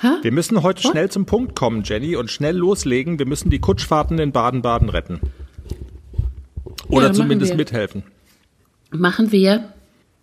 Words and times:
Hä? 0.00 0.08
Wir 0.22 0.32
müssen 0.32 0.62
heute 0.62 0.84
What? 0.84 0.92
schnell 0.92 1.10
zum 1.10 1.26
Punkt 1.26 1.54
kommen, 1.56 1.82
Jenny, 1.84 2.14
und 2.16 2.30
schnell 2.30 2.56
loslegen. 2.56 3.18
Wir 3.18 3.26
müssen 3.26 3.50
die 3.50 3.58
Kutschfahrten 3.58 4.18
in 4.18 4.32
Baden-Baden 4.32 4.88
retten. 4.88 5.20
Oder 6.88 7.08
machen 7.08 7.14
zumindest 7.14 7.56
mithelfen. 7.56 8.02
Machen 8.90 9.32
wir. 9.32 9.72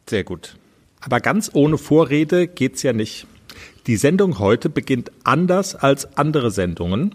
Sehr 0.10 0.24
gut. 0.24 0.56
Aber 1.02 1.20
ganz 1.20 1.52
ohne 1.54 1.78
Vorrede 1.78 2.48
geht's 2.48 2.82
ja 2.84 2.94
nicht. 2.94 3.28
Die 3.88 3.98
Sendung 3.98 4.40
heute 4.40 4.70
beginnt 4.70 5.12
anders 5.24 5.76
als 5.76 6.18
andere 6.18 6.50
Sendungen. 6.52 7.14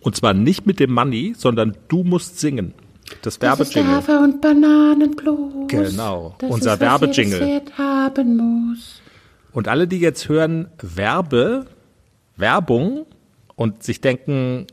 Und 0.00 0.16
zwar 0.16 0.34
nicht 0.34 0.66
mit 0.66 0.80
dem 0.80 0.92
Money, 0.92 1.34
sondern 1.36 1.76
du 1.88 2.04
musst 2.04 2.38
singen. 2.40 2.72
Das 3.22 3.38
Das 3.38 3.58
ist 3.60 3.74
Werbejingle. 3.74 3.96
Hafer- 3.96 4.20
und 4.22 4.40
Bananenblues. 4.40 5.68
Genau, 5.68 6.34
Das 6.38 6.50
unser 6.50 6.74
ist, 6.74 6.80
was 6.80 7.00
Werbejingle. 7.00 7.38
jedes 7.38 7.48
Pferd 7.48 7.78
haben 7.78 8.36
muss. 8.36 9.00
Und 9.58 9.66
alle, 9.66 9.88
die 9.88 9.98
jetzt 9.98 10.28
hören 10.28 10.68
Werbe, 10.80 11.66
Werbung 12.36 13.06
und 13.56 13.82
sich 13.82 14.00
denken, 14.00 14.68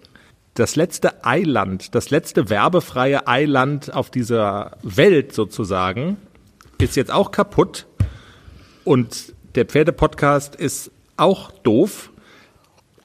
das 0.54 0.76
letzte 0.76 1.26
Eiland, 1.26 1.96
das 1.96 2.12
letzte 2.12 2.52
werbefreie 2.52 3.28
Eiland 3.28 3.92
auf 3.92 4.12
dieser 4.12 4.78
Welt 4.84 5.34
sozusagen, 5.34 6.18
ist 6.78 6.96
jetzt 6.96 7.10
auch 7.10 7.32
kaputt. 7.32 7.88
Und 8.84 9.34
der 9.56 9.66
Pferdepodcast 9.66 10.54
ist 10.56 10.92
auch 11.18 11.50
doof. 11.50 12.12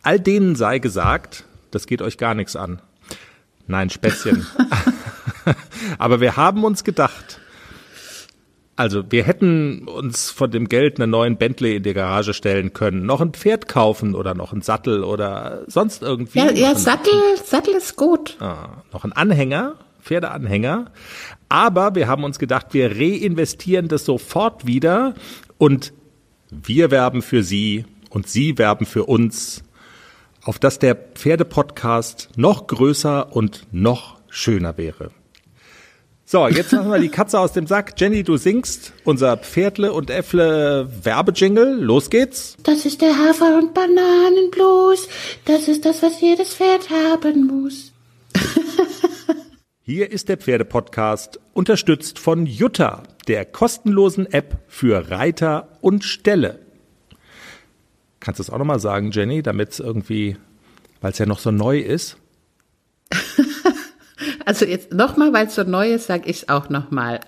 All 0.02 0.20
denen 0.20 0.56
sei 0.56 0.80
gesagt, 0.80 1.46
das 1.70 1.86
geht 1.86 2.02
euch 2.02 2.18
gar 2.18 2.34
nichts 2.34 2.56
an. 2.56 2.82
Nein, 3.68 3.88
Späßchen. 3.88 4.46
Aber 5.98 6.20
wir 6.20 6.36
haben 6.36 6.62
uns 6.62 6.84
gedacht, 6.84 7.40
also 8.80 9.04
wir 9.10 9.24
hätten 9.24 9.86
uns 9.88 10.30
von 10.30 10.50
dem 10.50 10.66
Geld 10.66 10.98
einen 10.98 11.10
neuen 11.10 11.36
Bentley 11.36 11.76
in 11.76 11.82
die 11.82 11.92
Garage 11.92 12.32
stellen 12.32 12.72
können, 12.72 13.04
noch 13.04 13.20
ein 13.20 13.34
Pferd 13.34 13.68
kaufen 13.68 14.14
oder 14.14 14.32
noch 14.32 14.54
einen 14.54 14.62
Sattel 14.62 15.04
oder 15.04 15.64
sonst 15.66 16.00
irgendwie. 16.00 16.38
Ja, 16.38 16.50
ja 16.50 16.70
ein, 16.70 16.76
Sattel, 16.78 17.12
Sattel 17.44 17.74
ist 17.74 17.96
gut. 17.96 18.38
ah, 18.40 18.82
noch 18.90 19.04
einen 19.04 19.12
Anhänger, 19.12 19.74
Pferdeanhänger. 20.00 20.86
Aber 21.50 21.94
wir 21.94 22.08
haben 22.08 22.24
uns 22.24 22.38
gedacht, 22.38 22.68
wir 22.70 22.92
reinvestieren 22.92 23.88
das 23.88 24.06
sofort 24.06 24.66
wieder 24.66 25.12
und 25.58 25.92
wir 26.50 26.90
werben 26.90 27.20
für 27.20 27.42
Sie 27.42 27.84
und 28.08 28.28
Sie 28.28 28.56
werben 28.56 28.86
für 28.86 29.04
uns, 29.04 29.62
auf 30.42 30.58
dass 30.58 30.78
der 30.78 30.94
Pferdepodcast 30.94 32.30
noch 32.36 32.66
größer 32.66 33.36
und 33.36 33.66
noch 33.72 34.16
schöner 34.30 34.78
wäre. 34.78 35.10
So, 36.32 36.46
jetzt 36.46 36.70
lassen 36.70 36.92
wir 36.92 37.00
die 37.00 37.08
Katze 37.08 37.40
aus 37.40 37.54
dem 37.54 37.66
Sack. 37.66 37.94
Jenny, 37.96 38.22
du 38.22 38.36
singst 38.36 38.92
unser 39.02 39.36
Pferdle 39.36 39.92
und 39.92 40.10
Äffle 40.10 40.88
Werbejingle. 41.02 41.74
Los 41.74 42.08
geht's. 42.08 42.56
Das 42.62 42.86
ist 42.86 43.00
der 43.00 43.18
Hafer- 43.18 43.58
und 43.58 43.74
Bananenblues. 43.74 45.08
Das 45.44 45.66
ist 45.66 45.84
das, 45.84 46.04
was 46.04 46.20
jedes 46.20 46.54
Pferd 46.54 46.88
haben 46.88 47.48
muss. 47.48 47.92
Hier 49.82 50.12
ist 50.12 50.28
der 50.28 50.36
Pferdepodcast, 50.36 51.40
unterstützt 51.52 52.20
von 52.20 52.46
Jutta, 52.46 53.02
der 53.26 53.44
kostenlosen 53.44 54.32
App 54.32 54.58
für 54.68 55.10
Reiter 55.10 55.66
und 55.80 56.04
Ställe. 56.04 56.60
Kannst 58.20 58.38
du 58.38 58.44
es 58.44 58.50
auch 58.50 58.58
nochmal 58.58 58.78
sagen, 58.78 59.10
Jenny, 59.10 59.42
damit 59.42 59.70
es 59.70 59.80
irgendwie, 59.80 60.36
weil 61.00 61.10
es 61.10 61.18
ja 61.18 61.26
noch 61.26 61.40
so 61.40 61.50
neu 61.50 61.80
ist? 61.80 62.18
Also 64.44 64.64
jetzt 64.64 64.92
nochmal, 64.92 65.32
weil 65.32 65.46
es 65.46 65.54
so 65.54 65.62
neu 65.62 65.92
ist, 65.92 66.06
sage 66.06 66.28
ich 66.28 66.42
es 66.42 66.48
auch 66.48 66.68
nochmal. 66.68 67.20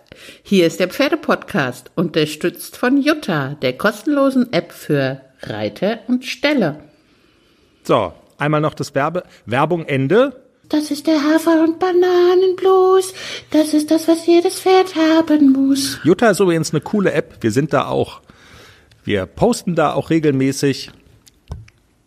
Hier 0.42 0.66
ist 0.66 0.80
der 0.80 0.88
Pferdepodcast, 0.88 1.90
unterstützt 1.94 2.76
von 2.76 3.00
Jutta, 3.00 3.56
der 3.62 3.76
kostenlosen 3.76 4.52
App 4.52 4.72
für 4.72 5.20
Reiter 5.42 6.00
und 6.08 6.24
Ställe. 6.24 6.80
So, 7.82 8.12
einmal 8.38 8.60
noch 8.60 8.74
das 8.74 8.94
Werbe, 8.94 9.24
Werbung 9.46 9.86
Ende. 9.86 10.42
Das 10.68 10.90
ist 10.90 11.06
der 11.06 11.22
Hafer- 11.22 11.64
und 11.64 11.78
Bananenblues. 11.78 13.12
Das 13.50 13.74
ist 13.74 13.90
das, 13.90 14.08
was 14.08 14.26
jedes 14.26 14.60
Pferd 14.60 14.94
haben 14.94 15.52
muss. 15.52 15.98
Jutta 16.02 16.30
ist 16.30 16.40
übrigens 16.40 16.72
eine 16.72 16.80
coole 16.80 17.12
App. 17.12 17.38
Wir 17.42 17.50
sind 17.50 17.72
da 17.72 17.88
auch. 17.88 18.22
Wir 19.04 19.26
posten 19.26 19.74
da 19.74 19.92
auch 19.92 20.10
regelmäßig. 20.10 20.90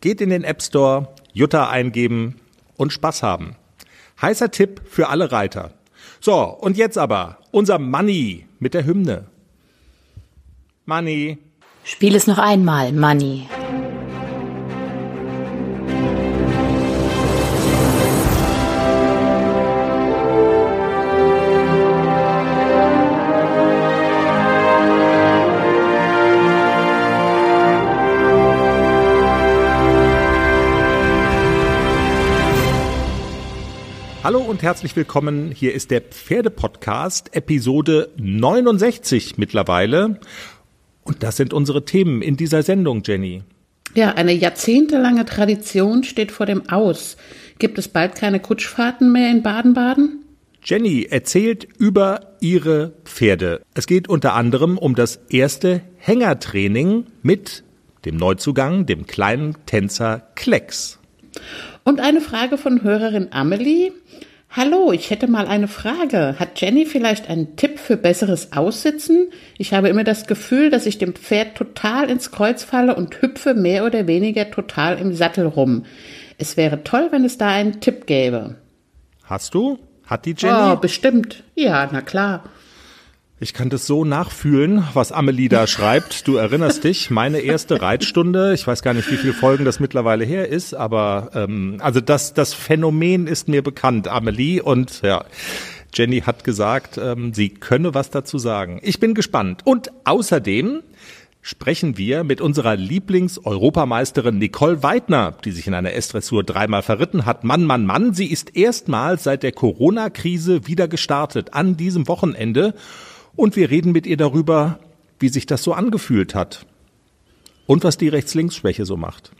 Geht 0.02 0.22
in 0.22 0.30
den 0.30 0.44
App 0.44 0.62
Store, 0.64 1.09
Jutta 1.34 1.70
eingeben 1.70 2.40
und 2.78 2.94
Spaß 2.94 3.22
haben. 3.22 3.56
Heißer 4.22 4.52
Tipp 4.52 4.81
für 4.86 5.09
alle 5.09 5.31
Reiter. 5.31 5.72
So, 6.20 6.44
und 6.44 6.78
jetzt 6.78 6.98
aber 6.98 7.38
unser 7.52 7.80
Money 7.80 8.48
mit 8.59 8.74
der 8.74 8.86
Hymne. 8.86 9.26
Money. 10.86 11.38
Spiel 11.84 12.16
es 12.16 12.28
noch 12.28 12.38
einmal, 12.38 12.92
Money. 12.92 13.48
Hallo 34.25 34.40
und 34.40 34.63
herzlich 34.63 34.96
willkommen. 34.96 35.52
Hier 35.52 35.75
ist 35.75 35.91
der 35.91 36.02
Pferdepodcast, 36.02 37.36
Episode 37.36 38.09
69 38.18 39.38
mittlerweile. 39.38 40.19
Und 41.03 41.22
das 41.22 41.38
sind 41.38 41.53
unsere 41.53 41.86
Themen 41.86 42.24
in 42.24 42.35
dieser 42.35 42.64
Sendung, 42.64 43.03
Jenny. 43.06 43.44
Ja, 43.94 44.16
eine 44.16 44.31
jahrzehntelange 44.31 45.25
Tradition 45.25 46.03
steht 46.03 46.31
vor 46.31 46.47
dem 46.47 46.68
Aus. 46.72 47.18
Gibt 47.59 47.78
es 47.78 47.88
bald 47.88 48.16
keine 48.16 48.40
Kutschfahrten 48.40 49.12
mehr 49.12 49.30
in 49.30 49.44
Baden-Baden? 49.44 50.25
Jenny 50.64 51.03
erzählt 51.03 51.68
über 51.78 52.35
ihre 52.40 52.94
Pferde. 53.03 53.62
Es 53.75 53.85
geht 53.85 54.09
unter 54.09 54.34
anderem 54.34 54.80
um 54.80 54.96
das 54.96 55.18
erste 55.30 55.84
Hängertraining 55.97 57.06
mit 57.22 57.64
dem 58.06 58.18
Neuzugang, 58.18 58.88
dem 58.88 59.06
kleinen 59.06 59.56
Tänzer 59.68 60.31
Klecks. 60.34 60.97
Und 61.88 62.01
eine 62.01 62.19
Frage 62.19 62.57
von 62.57 62.81
Hörerin 62.81 63.28
Amelie. 63.29 63.91
Hallo, 64.50 64.91
ich 64.91 65.12
hätte 65.12 65.28
mal 65.28 65.46
eine 65.46 65.68
Frage. 65.68 66.35
Hat 66.40 66.59
Jenny 66.59 66.88
vielleicht 66.88 67.29
einen 67.29 67.57
Tipp 67.57 67.78
für 67.78 67.96
besseres 67.96 68.53
Aussitzen? 68.53 69.28
Ich 69.59 69.72
habe 69.72 69.90
immer 69.90 70.03
das 70.03 70.25
Gefühl, 70.25 70.72
dass 70.72 70.88
ich 70.88 70.97
dem 70.97 71.13
Pferd 71.13 71.56
total 71.56 72.09
ins 72.09 72.31
Kreuz 72.31 72.63
falle 72.63 72.96
und 72.96 73.22
hüpfe 73.22 73.53
mehr 73.53 73.85
oder 73.85 74.07
weniger 74.07 74.50
total 74.50 74.97
im 74.97 75.13
Sattel 75.13 75.46
rum. 75.46 75.85
Es 76.40 76.57
wäre 76.57 76.84
toll, 76.84 77.09
wenn 77.12 77.23
es 77.23 77.38
da 77.38 77.50
einen 77.50 77.79
Tipp 77.81 78.07
gäbe. 78.07 78.56
Hast 79.23 79.53
du? 79.53 79.78
Hat 80.07 80.25
die 80.25 80.34
Jenny? 80.35 80.72
Oh, 80.73 80.78
bestimmt. 80.78 81.44
Ja, 81.53 81.88
na 81.91 82.02
klar. 82.02 82.46
Ich 83.38 83.53
kann 83.53 83.69
das 83.69 83.85
so 83.85 84.06
nachfühlen, 84.06 84.85
was 84.94 85.12
Amelie 85.12 85.50
da 85.50 85.68
schreibt. 85.68 86.25
Du 86.25 86.38
erinnerst 86.38 86.85
dich, 86.85 87.09
meine 87.09 87.40
erste 87.40 87.81
Reitstunde, 87.81 88.53
ich 88.53 88.66
weiß 88.66 88.81
gar 88.81 88.94
nicht, 88.94 89.12
wie 89.12 89.18
viele 89.18 89.34
Folgen 89.34 89.66
das 89.66 89.81
mittlerweile 89.81 90.23
her 90.23 90.47
ist, 90.47 90.73
aber 90.73 91.31
ähm, 91.35 91.75
also 91.81 92.00
das, 92.00 92.34
das 92.34 92.53
Phänomen 92.53 93.28
ist 93.28 93.50
mir 93.50 93.62
bekannt, 93.62 94.07
Amelie. 94.07 94.62
Und 94.62 95.01
ja, 95.01 95.25
Jenny 95.94 96.22
hat 96.22 96.46
gesagt, 96.46 96.97
ähm, 96.97 97.34
sie 97.34 97.50
könne 97.50 97.94
was 97.94 98.09
dazu 98.09 98.38
sagen. 98.38 98.79
Ich 98.84 99.01
bin 99.01 99.13
gespannt. 99.13 99.63
Und 99.66 99.91
außerdem 100.06 100.81
sprechen 101.41 101.97
wir 101.97 102.23
mit 102.23 102.40
unserer 102.40 102.78
Lieblings-Europameisterin 102.78 104.38
Nicole 104.38 104.81
Weidner, 104.81 105.35
die 105.44 105.52
sich 105.52 105.67
in 105.67 105.73
einer 105.73 105.91
S-Dressur 105.91 106.46
dreimal 106.46 106.84
verritten 106.84 107.25
hat. 107.25 107.44
Mann, 107.44 107.66
Mann, 107.66 107.85
Mann, 107.85 108.13
sie 108.13 108.31
ist 108.31 108.56
erstmals 108.56 109.25
seit 109.25 109.44
der 109.44 109.52
Corona-Krise 109.52 110.67
wieder 110.67 110.88
gestartet 110.88 111.53
an 111.53 111.75
diesem 111.75 112.07
Wochenende. 112.07 112.75
Und 113.35 113.56
wir 113.56 113.69
reden 113.69 113.91
mit 113.91 114.07
ihr 114.07 114.18
darüber, 114.18 114.79
wie 115.19 115.29
sich 115.29 115.46
das 115.46 115.63
so 115.63 115.73
angefühlt 115.73 116.35
hat 116.35 116.66
und 117.66 117.84
was 117.84 117.97
die 117.97 118.07
Rechts-Links-Schwäche 118.07 118.85
so 118.85 118.97
macht. 118.97 119.31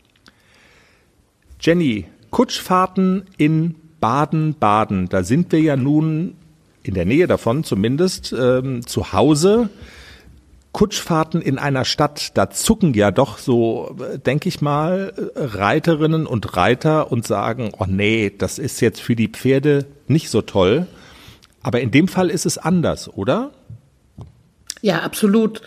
Jenny, 1.60 2.06
Kutschfahrten 2.30 3.24
in 3.38 3.76
Baden-Baden, 4.00 5.08
da 5.08 5.22
sind 5.22 5.52
wir 5.52 5.60
ja 5.60 5.76
nun 5.76 6.34
in 6.82 6.94
der 6.94 7.06
Nähe 7.06 7.26
davon 7.26 7.64
zumindest 7.64 8.34
ähm, 8.38 8.86
zu 8.86 9.12
Hause. 9.12 9.70
Kutschfahrten 10.72 11.40
in 11.40 11.58
einer 11.58 11.86
Stadt, 11.86 12.36
da 12.36 12.50
zucken 12.50 12.92
ja 12.92 13.10
doch 13.10 13.38
so, 13.38 13.96
denke 14.26 14.50
ich 14.50 14.60
mal, 14.60 15.14
Reiterinnen 15.34 16.26
und 16.26 16.54
Reiter 16.56 17.10
und 17.10 17.26
sagen, 17.26 17.72
oh 17.78 17.86
nee, 17.88 18.30
das 18.36 18.58
ist 18.58 18.80
jetzt 18.80 19.00
für 19.00 19.16
die 19.16 19.28
Pferde 19.28 19.86
nicht 20.06 20.28
so 20.28 20.42
toll. 20.42 20.86
Aber 21.62 21.80
in 21.80 21.90
dem 21.90 22.08
Fall 22.08 22.28
ist 22.28 22.44
es 22.44 22.58
anders, 22.58 23.08
oder? 23.08 23.52
Ja, 24.86 25.00
absolut. 25.00 25.62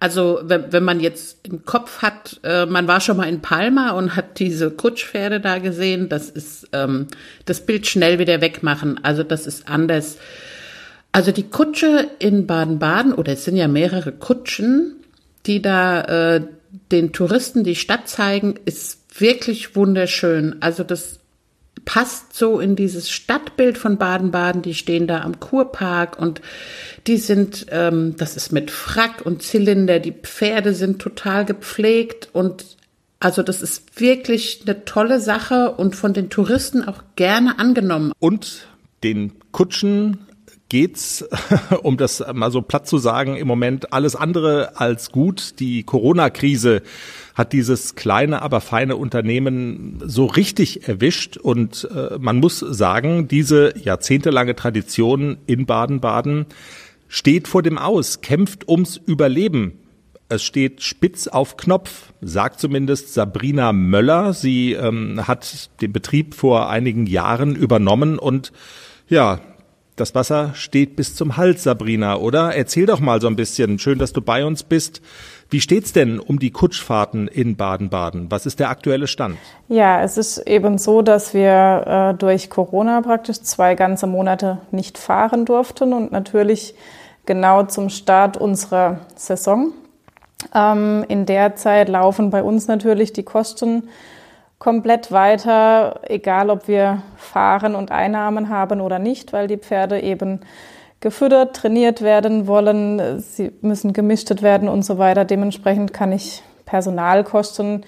Also 0.00 0.40
wenn, 0.42 0.72
wenn 0.72 0.82
man 0.82 0.98
jetzt 0.98 1.46
im 1.46 1.64
Kopf 1.64 2.02
hat, 2.02 2.40
äh, 2.42 2.66
man 2.66 2.88
war 2.88 3.00
schon 3.00 3.16
mal 3.16 3.28
in 3.28 3.40
Palma 3.40 3.92
und 3.92 4.16
hat 4.16 4.40
diese 4.40 4.72
Kutschpferde 4.72 5.38
da 5.38 5.58
gesehen, 5.58 6.08
das 6.08 6.28
ist 6.28 6.70
ähm, 6.72 7.06
das 7.44 7.64
Bild 7.64 7.86
schnell 7.86 8.18
wieder 8.18 8.40
wegmachen. 8.40 8.98
Also 9.04 9.22
das 9.22 9.46
ist 9.46 9.68
anders. 9.68 10.18
Also 11.12 11.30
die 11.30 11.48
Kutsche 11.48 12.10
in 12.18 12.48
Baden-Baden, 12.48 13.12
oder 13.12 13.34
es 13.34 13.44
sind 13.44 13.54
ja 13.54 13.68
mehrere 13.68 14.10
Kutschen, 14.10 14.96
die 15.46 15.62
da 15.62 16.00
äh, 16.34 16.40
den 16.90 17.12
Touristen 17.12 17.62
die 17.62 17.76
Stadt 17.76 18.08
zeigen, 18.08 18.56
ist 18.64 19.20
wirklich 19.20 19.76
wunderschön. 19.76 20.56
Also 20.58 20.82
das 20.82 21.20
passt 21.84 22.34
so 22.34 22.60
in 22.60 22.76
dieses 22.76 23.10
Stadtbild 23.10 23.78
von 23.78 23.98
Baden-Baden. 23.98 24.62
Die 24.62 24.74
stehen 24.74 25.06
da 25.06 25.22
am 25.22 25.40
Kurpark 25.40 26.18
und 26.18 26.40
die 27.06 27.18
sind, 27.18 27.66
ähm, 27.70 28.16
das 28.16 28.36
ist 28.36 28.52
mit 28.52 28.70
Frack 28.70 29.24
und 29.24 29.42
Zylinder. 29.42 30.00
Die 30.00 30.12
Pferde 30.12 30.74
sind 30.74 31.00
total 31.00 31.44
gepflegt 31.44 32.28
und 32.32 32.64
also 33.20 33.42
das 33.42 33.62
ist 33.62 34.00
wirklich 34.00 34.62
eine 34.66 34.84
tolle 34.84 35.18
Sache 35.18 35.72
und 35.72 35.96
von 35.96 36.12
den 36.12 36.28
Touristen 36.28 36.86
auch 36.86 37.02
gerne 37.16 37.58
angenommen. 37.58 38.12
Und 38.18 38.66
den 39.02 39.32
Kutschen 39.50 40.18
geht's, 40.68 41.24
um 41.82 41.96
das 41.96 42.24
mal 42.32 42.50
so 42.50 42.60
platt 42.60 42.86
zu 42.86 42.98
sagen, 42.98 43.36
im 43.36 43.46
Moment 43.46 43.92
alles 43.92 44.16
andere 44.16 44.78
als 44.78 45.10
gut. 45.12 45.60
Die 45.60 45.84
Corona-Krise 45.84 46.82
hat 47.34 47.52
dieses 47.52 47.96
kleine, 47.96 48.42
aber 48.42 48.60
feine 48.60 48.96
Unternehmen 48.96 50.00
so 50.04 50.26
richtig 50.26 50.88
erwischt. 50.88 51.36
Und 51.36 51.88
äh, 51.94 52.16
man 52.18 52.38
muss 52.38 52.60
sagen, 52.60 53.26
diese 53.28 53.76
jahrzehntelange 53.76 54.54
Tradition 54.54 55.38
in 55.46 55.66
Baden-Baden 55.66 56.46
steht 57.08 57.48
vor 57.48 57.62
dem 57.62 57.76
Aus, 57.76 58.20
kämpft 58.20 58.68
ums 58.68 58.96
Überleben. 58.96 59.78
Es 60.28 60.42
steht 60.42 60.82
spitz 60.82 61.26
auf 61.26 61.56
Knopf, 61.56 62.12
sagt 62.20 62.60
zumindest 62.60 63.12
Sabrina 63.12 63.72
Möller. 63.72 64.32
Sie 64.32 64.72
ähm, 64.72 65.26
hat 65.26 65.70
den 65.80 65.92
Betrieb 65.92 66.34
vor 66.34 66.70
einigen 66.70 67.06
Jahren 67.06 67.56
übernommen 67.56 68.18
und 68.18 68.52
ja, 69.08 69.40
das 69.96 70.14
Wasser 70.14 70.50
steht 70.54 70.96
bis 70.96 71.14
zum 71.14 71.36
Hals, 71.36 71.62
Sabrina, 71.62 72.16
oder? 72.16 72.54
Erzähl 72.54 72.86
doch 72.86 73.00
mal 73.00 73.20
so 73.20 73.28
ein 73.28 73.36
bisschen. 73.36 73.78
Schön, 73.78 73.98
dass 73.98 74.12
du 74.12 74.20
bei 74.20 74.44
uns 74.44 74.64
bist. 74.64 75.00
Wie 75.50 75.60
steht's 75.60 75.92
denn 75.92 76.18
um 76.18 76.40
die 76.40 76.50
Kutschfahrten 76.50 77.28
in 77.28 77.56
Baden-Baden? 77.56 78.30
Was 78.30 78.44
ist 78.44 78.58
der 78.58 78.70
aktuelle 78.70 79.06
Stand? 79.06 79.36
Ja, 79.68 80.02
es 80.02 80.16
ist 80.16 80.38
eben 80.38 80.78
so, 80.78 81.02
dass 81.02 81.32
wir 81.32 82.12
äh, 82.14 82.18
durch 82.18 82.50
Corona 82.50 83.02
praktisch 83.02 83.40
zwei 83.42 83.76
ganze 83.76 84.06
Monate 84.08 84.58
nicht 84.72 84.98
fahren 84.98 85.44
durften 85.44 85.92
und 85.92 86.10
natürlich 86.10 86.74
genau 87.26 87.62
zum 87.64 87.88
Start 87.88 88.36
unserer 88.36 89.00
Saison. 89.14 89.72
Ähm, 90.54 91.04
in 91.08 91.26
der 91.26 91.54
Zeit 91.54 91.88
laufen 91.88 92.30
bei 92.30 92.42
uns 92.42 92.66
natürlich 92.66 93.12
die 93.12 93.22
Kosten 93.22 93.84
komplett 94.64 95.12
weiter, 95.12 96.00
egal 96.04 96.48
ob 96.48 96.68
wir 96.68 97.02
fahren 97.18 97.74
und 97.74 97.92
Einnahmen 97.92 98.48
haben 98.48 98.80
oder 98.80 98.98
nicht, 98.98 99.34
weil 99.34 99.46
die 99.46 99.58
Pferde 99.58 100.00
eben 100.00 100.40
gefüttert, 101.00 101.54
trainiert 101.54 102.00
werden 102.00 102.46
wollen, 102.46 103.20
sie 103.20 103.52
müssen 103.60 103.92
gemischtet 103.92 104.40
werden 104.40 104.70
und 104.70 104.82
so 104.82 104.96
weiter. 104.96 105.26
Dementsprechend 105.26 105.92
kann 105.92 106.12
ich 106.12 106.42
Personalkosten 106.64 107.84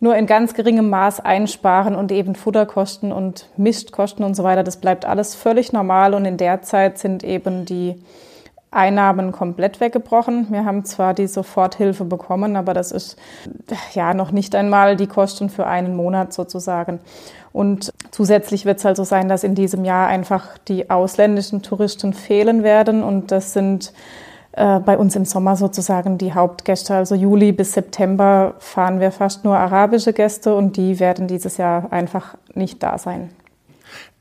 nur 0.00 0.16
in 0.16 0.26
ganz 0.26 0.54
geringem 0.54 0.90
Maß 0.90 1.20
einsparen 1.20 1.94
und 1.94 2.10
eben 2.10 2.34
Futterkosten 2.34 3.12
und 3.12 3.48
Mistkosten 3.56 4.24
und 4.24 4.34
so 4.34 4.42
weiter. 4.42 4.64
Das 4.64 4.78
bleibt 4.78 5.04
alles 5.04 5.36
völlig 5.36 5.72
normal 5.72 6.14
und 6.14 6.24
in 6.24 6.36
der 6.36 6.62
Zeit 6.62 6.98
sind 6.98 7.22
eben 7.22 7.64
die 7.64 7.94
Einnahmen 8.70 9.32
komplett 9.32 9.80
weggebrochen. 9.80 10.48
Wir 10.50 10.64
haben 10.64 10.84
zwar 10.84 11.14
die 11.14 11.26
Soforthilfe 11.26 12.04
bekommen, 12.04 12.56
aber 12.56 12.74
das 12.74 12.92
ist 12.92 13.16
ja 13.94 14.12
noch 14.14 14.30
nicht 14.30 14.54
einmal 14.54 14.96
die 14.96 15.06
Kosten 15.06 15.48
für 15.48 15.66
einen 15.66 15.96
Monat 15.96 16.32
sozusagen. 16.32 17.00
Und 17.52 17.92
zusätzlich 18.10 18.66
wird 18.66 18.78
es 18.78 18.86
also 18.86 19.04
sein, 19.04 19.28
dass 19.28 19.42
in 19.42 19.54
diesem 19.54 19.84
Jahr 19.84 20.06
einfach 20.08 20.58
die 20.68 20.90
ausländischen 20.90 21.62
Touristen 21.62 22.12
fehlen 22.12 22.62
werden 22.62 23.02
und 23.02 23.32
das 23.32 23.52
sind 23.52 23.92
äh, 24.52 24.80
bei 24.80 24.98
uns 24.98 25.16
im 25.16 25.24
Sommer 25.24 25.56
sozusagen 25.56 26.18
die 26.18 26.34
Hauptgäste. 26.34 26.94
Also 26.94 27.14
Juli 27.14 27.52
bis 27.52 27.72
September 27.72 28.54
fahren 28.58 29.00
wir 29.00 29.12
fast 29.12 29.44
nur 29.44 29.56
arabische 29.56 30.12
Gäste 30.12 30.54
und 30.54 30.76
die 30.76 31.00
werden 31.00 31.26
dieses 31.26 31.56
Jahr 31.56 31.92
einfach 31.92 32.34
nicht 32.54 32.82
da 32.82 32.98
sein. 32.98 33.30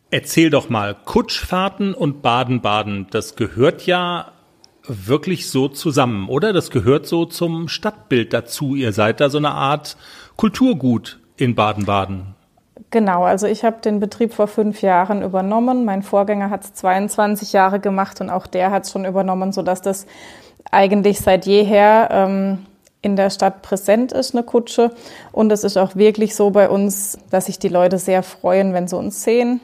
Erzähl 0.09 0.49
doch 0.49 0.69
mal, 0.69 0.95
Kutschfahrten 1.03 1.94
und 1.94 2.21
Baden-Baden, 2.21 3.07
das 3.11 3.35
gehört 3.35 3.85
ja 3.85 4.31
wirklich 4.87 5.49
so 5.49 5.67
zusammen, 5.67 6.29
oder? 6.29 6.53
Das 6.53 6.71
gehört 6.71 7.05
so 7.07 7.25
zum 7.25 7.67
Stadtbild 7.67 8.33
dazu. 8.33 8.75
Ihr 8.75 8.93
seid 8.93 9.19
da 9.19 9.29
so 9.29 9.37
eine 9.37 9.51
Art 9.51 9.97
Kulturgut 10.35 11.19
in 11.37 11.55
Baden-Baden. 11.55 12.35
Genau, 12.89 13.23
also 13.23 13.47
ich 13.47 13.63
habe 13.63 13.81
den 13.81 13.99
Betrieb 13.99 14.33
vor 14.33 14.47
fünf 14.47 14.81
Jahren 14.81 15.21
übernommen. 15.21 15.83
Mein 15.83 16.03
Vorgänger 16.03 16.49
hat 16.49 16.63
es 16.63 16.73
22 16.73 17.53
Jahre 17.53 17.79
gemacht 17.79 18.21
und 18.21 18.29
auch 18.29 18.47
der 18.47 18.71
hat 18.71 18.85
es 18.85 18.91
schon 18.91 19.03
übernommen, 19.03 19.51
sodass 19.51 19.81
das 19.81 20.05
eigentlich 20.71 21.19
seit 21.19 21.45
jeher 21.45 22.09
ähm, 22.11 22.65
in 23.01 23.15
der 23.15 23.29
Stadt 23.29 23.61
präsent 23.61 24.11
ist, 24.11 24.35
eine 24.35 24.43
Kutsche. 24.43 24.91
Und 25.31 25.51
es 25.51 25.63
ist 25.63 25.77
auch 25.77 25.95
wirklich 25.95 26.35
so 26.35 26.49
bei 26.51 26.69
uns, 26.69 27.17
dass 27.29 27.45
sich 27.45 27.59
die 27.59 27.67
Leute 27.67 27.97
sehr 27.97 28.23
freuen, 28.23 28.73
wenn 28.73 28.87
sie 28.87 28.97
uns 28.97 29.23
sehen. 29.23 29.59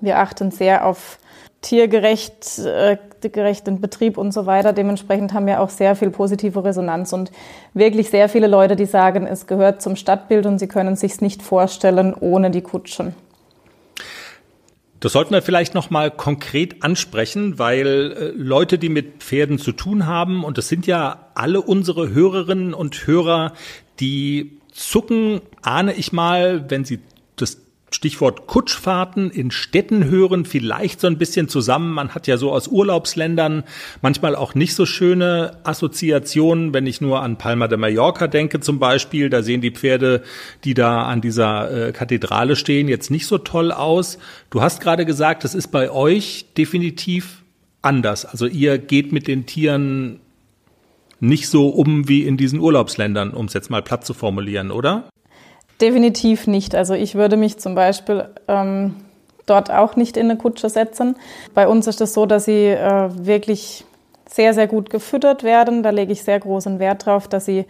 Wir 0.00 0.18
achten 0.18 0.50
sehr 0.50 0.86
auf 0.86 1.18
tiergerecht, 1.62 2.58
äh, 2.58 2.98
gerechten 3.30 3.80
Betrieb 3.80 4.18
und 4.18 4.32
so 4.32 4.46
weiter. 4.46 4.72
Dementsprechend 4.72 5.32
haben 5.32 5.46
wir 5.46 5.60
auch 5.60 5.70
sehr 5.70 5.96
viel 5.96 6.10
positive 6.10 6.64
Resonanz 6.64 7.12
und 7.12 7.30
wirklich 7.74 8.10
sehr 8.10 8.28
viele 8.28 8.46
Leute, 8.46 8.76
die 8.76 8.86
sagen, 8.86 9.26
es 9.26 9.46
gehört 9.46 9.82
zum 9.82 9.96
Stadtbild 9.96 10.46
und 10.46 10.58
sie 10.58 10.68
können 10.68 10.96
sich 10.96 11.20
nicht 11.20 11.42
vorstellen 11.42 12.14
ohne 12.18 12.50
die 12.50 12.62
Kutschen. 12.62 13.14
Das 15.02 15.12
sollten 15.12 15.34
wir 15.34 15.42
vielleicht 15.42 15.74
noch 15.74 15.90
mal 15.90 16.12
konkret 16.12 16.84
ansprechen, 16.84 17.58
weil 17.58 18.12
äh, 18.12 18.32
Leute, 18.36 18.78
die 18.78 18.88
mit 18.88 19.24
Pferden 19.24 19.58
zu 19.58 19.72
tun 19.72 20.06
haben, 20.06 20.44
und 20.44 20.58
das 20.58 20.68
sind 20.68 20.86
ja 20.86 21.26
alle 21.34 21.60
unsere 21.60 22.14
Hörerinnen 22.14 22.72
und 22.72 23.04
Hörer, 23.04 23.52
die 23.98 24.60
zucken, 24.70 25.40
ahne 25.60 25.94
ich 25.94 26.12
mal, 26.12 26.70
wenn 26.70 26.84
sie 26.84 27.00
Stichwort 27.94 28.46
Kutschfahrten 28.46 29.30
in 29.30 29.50
Städten 29.50 30.04
hören, 30.04 30.44
vielleicht 30.44 31.00
so 31.00 31.06
ein 31.06 31.18
bisschen 31.18 31.48
zusammen. 31.48 31.92
Man 31.92 32.14
hat 32.14 32.26
ja 32.26 32.36
so 32.36 32.52
aus 32.52 32.68
Urlaubsländern 32.68 33.64
manchmal 34.00 34.36
auch 34.36 34.54
nicht 34.54 34.74
so 34.74 34.86
schöne 34.86 35.58
Assoziationen. 35.64 36.74
Wenn 36.74 36.86
ich 36.86 37.00
nur 37.00 37.22
an 37.22 37.38
Palma 37.38 37.68
de 37.68 37.78
Mallorca 37.78 38.26
denke 38.26 38.60
zum 38.60 38.78
Beispiel, 38.78 39.30
da 39.30 39.42
sehen 39.42 39.60
die 39.60 39.70
Pferde, 39.70 40.22
die 40.64 40.74
da 40.74 41.04
an 41.04 41.20
dieser 41.20 41.88
äh, 41.88 41.92
Kathedrale 41.92 42.56
stehen, 42.56 42.88
jetzt 42.88 43.10
nicht 43.10 43.26
so 43.26 43.38
toll 43.38 43.72
aus. 43.72 44.18
Du 44.50 44.62
hast 44.62 44.80
gerade 44.80 45.06
gesagt, 45.06 45.44
das 45.44 45.54
ist 45.54 45.68
bei 45.68 45.90
euch 45.90 46.46
definitiv 46.56 47.42
anders. 47.82 48.24
Also 48.24 48.46
ihr 48.46 48.78
geht 48.78 49.12
mit 49.12 49.28
den 49.28 49.46
Tieren 49.46 50.20
nicht 51.20 51.48
so 51.48 51.68
um 51.68 52.08
wie 52.08 52.22
in 52.22 52.36
diesen 52.36 52.58
Urlaubsländern, 52.58 53.32
um 53.32 53.46
es 53.46 53.54
jetzt 53.54 53.70
mal 53.70 53.82
platt 53.82 54.04
zu 54.04 54.12
formulieren, 54.12 54.72
oder? 54.72 55.08
Definitiv 55.80 56.46
nicht. 56.46 56.74
Also 56.74 56.94
ich 56.94 57.14
würde 57.14 57.36
mich 57.36 57.58
zum 57.58 57.74
Beispiel 57.74 58.28
ähm, 58.48 58.94
dort 59.46 59.70
auch 59.70 59.96
nicht 59.96 60.16
in 60.16 60.30
eine 60.30 60.38
Kutsche 60.38 60.68
setzen. 60.68 61.16
Bei 61.54 61.66
uns 61.66 61.86
ist 61.86 62.00
es 62.00 62.14
so, 62.14 62.26
dass 62.26 62.44
sie 62.44 62.66
äh, 62.68 63.08
wirklich 63.12 63.84
sehr, 64.28 64.54
sehr 64.54 64.66
gut 64.66 64.90
gefüttert 64.90 65.42
werden. 65.42 65.82
Da 65.82 65.90
lege 65.90 66.12
ich 66.12 66.22
sehr 66.22 66.40
großen 66.40 66.78
Wert 66.78 67.06
drauf, 67.06 67.28
dass 67.28 67.44
sie 67.44 67.66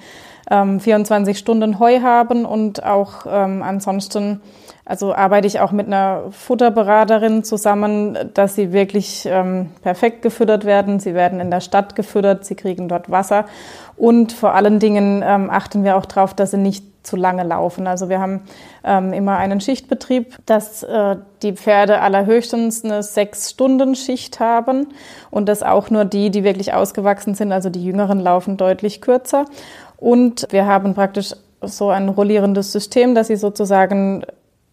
ähm, 0.52 0.80
24 0.80 1.38
Stunden 1.38 1.78
Heu 1.78 2.00
haben 2.00 2.44
und 2.44 2.84
auch 2.84 3.24
ähm, 3.26 3.62
ansonsten, 3.62 4.42
also 4.84 5.14
arbeite 5.14 5.46
ich 5.46 5.60
auch 5.60 5.72
mit 5.72 5.86
einer 5.86 6.24
Futterberaterin 6.30 7.42
zusammen, 7.42 8.18
dass 8.34 8.54
sie 8.54 8.72
wirklich 8.72 9.26
ähm, 9.26 9.70
perfekt 9.82 10.20
gefüttert 10.20 10.66
werden. 10.66 11.00
Sie 11.00 11.14
werden 11.14 11.40
in 11.40 11.50
der 11.50 11.60
Stadt 11.60 11.96
gefüttert, 11.96 12.44
sie 12.44 12.54
kriegen 12.54 12.88
dort 12.88 13.10
Wasser 13.10 13.46
und 13.96 14.32
vor 14.32 14.54
allen 14.54 14.78
Dingen 14.78 15.24
ähm, 15.26 15.48
achten 15.48 15.84
wir 15.84 15.96
auch 15.96 16.06
darauf, 16.06 16.34
dass 16.34 16.50
sie 16.50 16.58
nicht 16.58 16.84
zu 17.02 17.16
lange 17.16 17.42
laufen. 17.42 17.86
Also 17.86 18.08
wir 18.08 18.20
haben 18.20 18.42
ähm, 18.84 19.12
immer 19.12 19.36
einen 19.36 19.60
Schichtbetrieb, 19.60 20.36
dass 20.46 20.82
äh, 20.82 21.16
die 21.42 21.54
Pferde 21.54 22.00
allerhöchstens 22.00 22.84
eine 22.84 23.02
Sechs-Stunden-Schicht 23.02 24.38
haben 24.38 24.88
und 25.30 25.48
dass 25.48 25.62
auch 25.62 25.90
nur 25.90 26.04
die, 26.04 26.30
die 26.30 26.44
wirklich 26.44 26.74
ausgewachsen 26.74 27.34
sind, 27.34 27.52
also 27.52 27.70
die 27.70 27.84
Jüngeren, 27.84 28.20
laufen 28.20 28.56
deutlich 28.56 29.00
kürzer. 29.00 29.46
Und 30.02 30.48
wir 30.50 30.66
haben 30.66 30.94
praktisch 30.94 31.32
so 31.60 31.90
ein 31.90 32.08
rollierendes 32.08 32.72
System, 32.72 33.14
dass 33.14 33.28
sie 33.28 33.36
sozusagen 33.36 34.24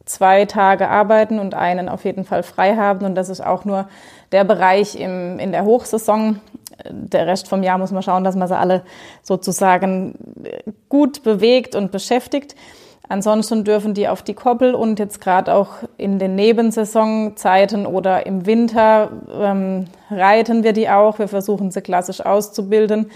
zwei 0.05 0.45
Tage 0.45 0.89
arbeiten 0.89 1.37
und 1.37 1.53
einen 1.53 1.87
auf 1.87 2.03
jeden 2.03 2.25
Fall 2.25 2.41
frei 2.41 2.75
haben. 2.75 3.05
Und 3.05 3.13
das 3.13 3.29
ist 3.29 3.45
auch 3.45 3.63
nur 3.63 3.87
der 4.31 4.43
Bereich 4.43 4.99
im, 4.99 5.37
in 5.37 5.51
der 5.51 5.65
Hochsaison. 5.65 6.39
Der 6.89 7.27
Rest 7.27 7.47
vom 7.47 7.61
Jahr 7.61 7.77
muss 7.77 7.91
man 7.91 8.01
schauen, 8.01 8.23
dass 8.23 8.35
man 8.35 8.47
sie 8.47 8.57
alle 8.57 8.81
sozusagen 9.21 10.15
gut 10.89 11.21
bewegt 11.21 11.75
und 11.75 11.91
beschäftigt. 11.91 12.55
Ansonsten 13.07 13.63
dürfen 13.63 13.93
die 13.93 14.07
auf 14.07 14.23
die 14.23 14.33
Koppel 14.33 14.73
und 14.73 14.97
jetzt 14.97 15.21
gerade 15.21 15.53
auch 15.53 15.69
in 15.97 16.17
den 16.17 16.33
Nebensaisonzeiten 16.33 17.85
oder 17.85 18.25
im 18.25 18.47
Winter 18.47 19.11
ähm, 19.31 19.85
reiten 20.09 20.63
wir 20.63 20.73
die 20.73 20.89
auch. 20.89 21.19
Wir 21.19 21.27
versuchen 21.27 21.69
sie 21.69 21.81
klassisch 21.81 22.21
auszubilden 22.21 23.11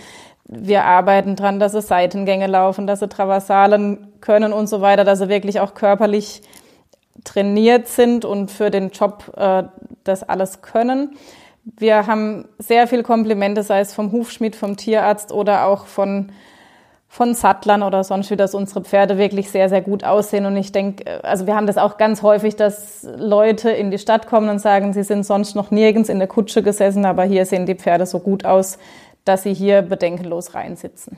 wir 0.60 0.86
arbeiten 0.86 1.36
dran, 1.36 1.60
dass 1.60 1.74
sie 1.74 1.82
Seitengänge 1.82 2.48
laufen, 2.48 2.88
dass 2.88 3.00
sie 3.00 3.08
Traversalen 3.08 4.14
können 4.22 4.54
und 4.54 4.68
so 4.68 4.82
weiter, 4.82 5.04
dass 5.04 5.20
sie 5.20 5.30
wirklich 5.30 5.60
auch 5.60 5.74
körperlich 5.74 6.42
trainiert 7.24 7.88
sind 7.88 8.26
und 8.26 8.52
für 8.52 8.70
den 8.70 8.90
Job 8.90 9.32
äh, 9.38 9.64
das 10.04 10.24
alles 10.24 10.62
können. 10.62 11.16
Wir 11.64 12.08
haben 12.08 12.46
sehr 12.58 12.88
viel 12.88 13.04
Komplimente, 13.04 13.64
sei 13.64 13.80
es 13.80 13.94
vom 13.94 14.12
Hufschmied, 14.12 14.56
vom 14.56 14.76
Tierarzt 14.76 15.32
oder 15.32 15.66
auch 15.66 15.86
von, 15.86 16.32
von 17.08 17.34
Sattlern 17.36 17.84
oder 17.84 18.04
sonst 18.04 18.32
wie, 18.32 18.36
dass 18.36 18.54
unsere 18.54 18.84
Pferde 18.84 19.18
wirklich 19.18 19.50
sehr, 19.50 19.70
sehr 19.70 19.82
gut 19.82 20.04
aussehen. 20.04 20.46
Und 20.46 20.58
ich 20.58 20.74
denke, 20.74 21.24
also 21.24 21.48
wir 21.48 21.56
haben 21.56 21.68
das 21.68 21.78
auch 21.78 21.98
ganz 21.98 22.22
häufig, 22.22 22.58
dass 22.58 23.08
Leute 23.16 23.70
in 23.70 23.92
die 23.92 24.00
Stadt 24.00 24.28
kommen 24.28 24.50
und 24.50 24.60
sagen, 24.60 24.92
sie 24.92 25.04
sind 25.04 25.26
sonst 25.26 25.56
noch 25.56 25.72
nirgends 25.72 26.10
in 26.10 26.20
der 26.20 26.28
Kutsche 26.28 26.64
gesessen, 26.64 27.06
aber 27.06 27.24
hier 27.24 27.46
sehen 27.46 27.66
die 27.66 27.76
Pferde 27.76 28.06
so 28.06 28.20
gut 28.20 28.44
aus, 28.44 28.78
dass 29.26 29.44
sie 29.44 29.54
hier 29.54 29.82
bedenkenlos 29.82 30.54
reinsitzen. 30.54 31.18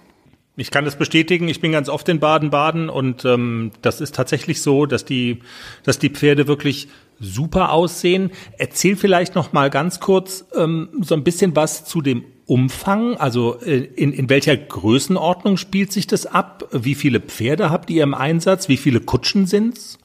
Ich 0.58 0.72
kann 0.72 0.86
das 0.86 0.96
bestätigen. 0.96 1.50
Ich 1.50 1.60
bin 1.60 1.74
ganz 1.74 1.90
oft 1.90 2.08
in 2.08 2.20
Baden-Baden 2.20 2.90
und 2.90 3.26
ähm, 3.26 3.72
das 3.82 4.00
ist 4.00 4.16
tatsächlich 4.16 4.62
so, 4.62 4.86
dass 4.86 5.04
die, 5.04 5.42
dass 5.84 6.00
die 6.00 6.10
Pferde 6.10 6.48
wirklich 6.48 6.88
super 7.20 7.72
aussehen. 7.72 8.32
Erzähl 8.58 8.96
vielleicht 8.96 9.36
noch 9.36 9.52
mal 9.52 9.70
ganz 9.70 10.00
kurz 10.00 10.46
ähm, 10.56 10.90
so 11.02 11.14
ein 11.16 11.26
bisschen 11.26 11.56
was 11.56 11.84
zu 11.84 12.02
dem 12.02 12.24
Umfang? 12.46 13.18
Also 13.18 13.60
äh, 13.62 13.80
in, 13.80 14.14
in 14.14 14.30
welcher 14.30 14.56
Größenordnung 14.56 15.58
spielt 15.58 15.92
sich 15.92 16.08
das 16.08 16.26
ab? 16.26 16.70
Wie 16.72 16.96
viele 16.96 17.20
Pferde 17.20 17.70
habt 17.70 17.90
ihr 17.90 18.04
im 18.04 18.14
Einsatz? 18.14 18.70
Wie 18.70 18.78
viele 18.78 19.02
Kutschen 19.02 19.48
sind's? 19.48 19.98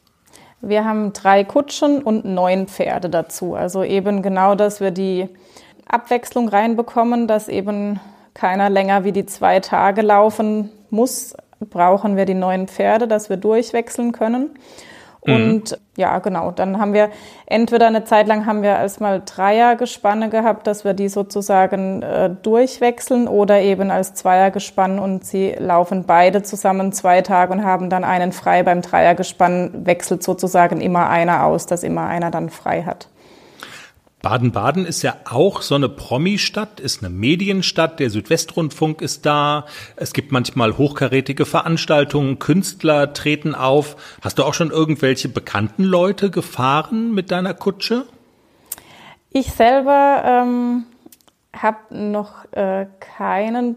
Wir 0.63 0.85
haben 0.85 1.13
drei 1.13 1.45
Kutschen 1.45 2.03
und 2.03 2.25
neun 2.25 2.67
Pferde 2.67 3.09
dazu. 3.09 3.55
Also 3.55 3.83
eben 3.83 4.23
genau, 4.23 4.55
dass 4.55 4.81
wir 4.81 4.91
die 4.91 5.29
Abwechslung 5.93 6.49
reinbekommen, 6.49 7.27
dass 7.27 7.49
eben 7.49 8.01
keiner 8.35 8.71
länger 8.71 9.05
wie 9.05 9.13
die 9.13 9.27
zwei 9.27 9.61
Tage 9.61 10.03
laufen 10.03 10.71
muss, 10.91 11.35
brauchen 11.59 12.17
wir 12.17 12.25
die 12.25 12.35
neun 12.35 12.69
Pferde, 12.69 13.07
dass 13.07 13.29
wir 13.29 13.37
durchwechseln 13.37 14.13
können. 14.13 14.51
Mhm. 15.25 15.35
Und 15.35 15.71
mhm. 15.73 15.77
ja, 15.97 16.19
genau, 16.19 16.51
dann 16.51 16.79
haben 16.79 16.95
wir 16.95 17.11
entweder 17.47 17.87
eine 17.87 18.05
Zeit 18.05 18.27
lang 18.27 18.47
haben 18.47 18.63
wir 18.63 18.71
erstmal 18.71 19.23
Dreiergespanne 19.25 20.31
gehabt, 20.31 20.67
dass 20.67 20.85
wir 20.85 20.95
die 20.95 21.09
sozusagen 21.09 22.03
äh, 22.03 22.31
durchwechseln 22.31 23.29
oder 23.29 23.61
eben 23.61 23.91
als 23.91 24.15
Zweiergespann 24.15 24.99
und 24.99 25.25
sie 25.25 25.55
laufen 25.59 26.05
beide 26.07 26.43
zusammen 26.43 26.93
zwei 26.93 27.21
Tage 27.21 27.53
und 27.53 27.65
haben 27.65 27.91
dann 27.91 28.05
einen 28.05 28.33
frei. 28.33 28.63
Beim 28.63 28.81
Dreiergespann 28.81 29.87
wechselt 29.87 30.23
sozusagen 30.23 30.81
immer 30.81 31.11
einer 31.11 31.45
aus, 31.45 31.67
dass 31.67 31.83
immer 31.83 32.07
einer 32.07 32.31
dann 32.31 32.49
frei 32.49 32.83
hat. 32.83 33.09
Baden-Baden 34.23 34.85
ist 34.85 35.03
ja 35.03 35.17
auch 35.25 35.63
so 35.63 35.75
eine 35.75 35.89
Promi-Stadt, 35.89 36.79
ist 36.79 37.03
eine 37.03 37.09
Medienstadt, 37.09 38.01
der 38.01 38.11
Südwestrundfunk 38.11 39.01
ist 39.01 39.25
da, 39.25 39.65
es 39.97 40.13
gibt 40.13 40.31
manchmal 40.31 40.77
hochkarätige 40.77 41.47
Veranstaltungen, 41.47 42.39
Künstler 42.39 43.15
treten 43.15 43.55
auf. 43.55 43.97
Hast 44.21 44.39
du 44.39 44.45
auch 44.45 44.55
schon 44.55 44.71
irgendwelche 44.71 45.29
bekannten 45.29 45.85
Leute 45.85 46.31
gefahren 46.31 47.15
mit 47.15 47.31
deiner 47.31 47.55
Kutsche? 47.55 48.05
Ich 49.31 49.53
selber 49.53 50.23
ähm, 50.27 50.85
habe 51.57 51.79
noch 51.91 52.51
äh, 52.53 52.87
keinen. 53.01 53.77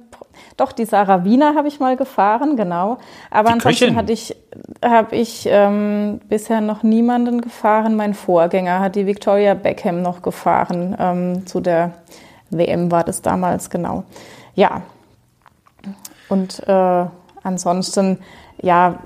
Doch, 0.58 0.72
die 0.72 0.86
Sarah 0.86 1.24
Wiener 1.24 1.56
habe 1.56 1.68
ich 1.68 1.80
mal 1.80 1.96
gefahren, 1.98 2.56
genau. 2.56 2.98
Aber 3.32 3.50
die 3.50 3.54
ansonsten 3.54 3.86
Köchin. 3.86 3.96
hatte 3.96 4.14
ich, 4.14 4.36
habe 4.84 5.16
ich 5.16 5.48
ähm, 5.50 6.22
bisher 6.30 6.62
noch 6.62 6.84
niemanden 6.84 7.42
gefahren. 7.42 7.96
Mein 7.96 8.14
Vorgänger 8.14 8.80
hat 8.80 8.96
die 8.96 9.08
Victoria 9.08 9.54
Beckham 9.56 10.02
noch 10.02 10.22
gefahren. 10.22 10.96
Ähm, 11.00 11.48
zu 11.48 11.62
der 11.62 11.94
WM 12.52 12.92
war 12.92 13.04
das 13.04 13.22
damals, 13.22 13.70
genau. 13.70 14.04
Ja. 14.56 14.84
Und 16.30 16.68
äh, 16.68 17.06
ansonsten, 17.44 18.20
ja, 18.62 19.00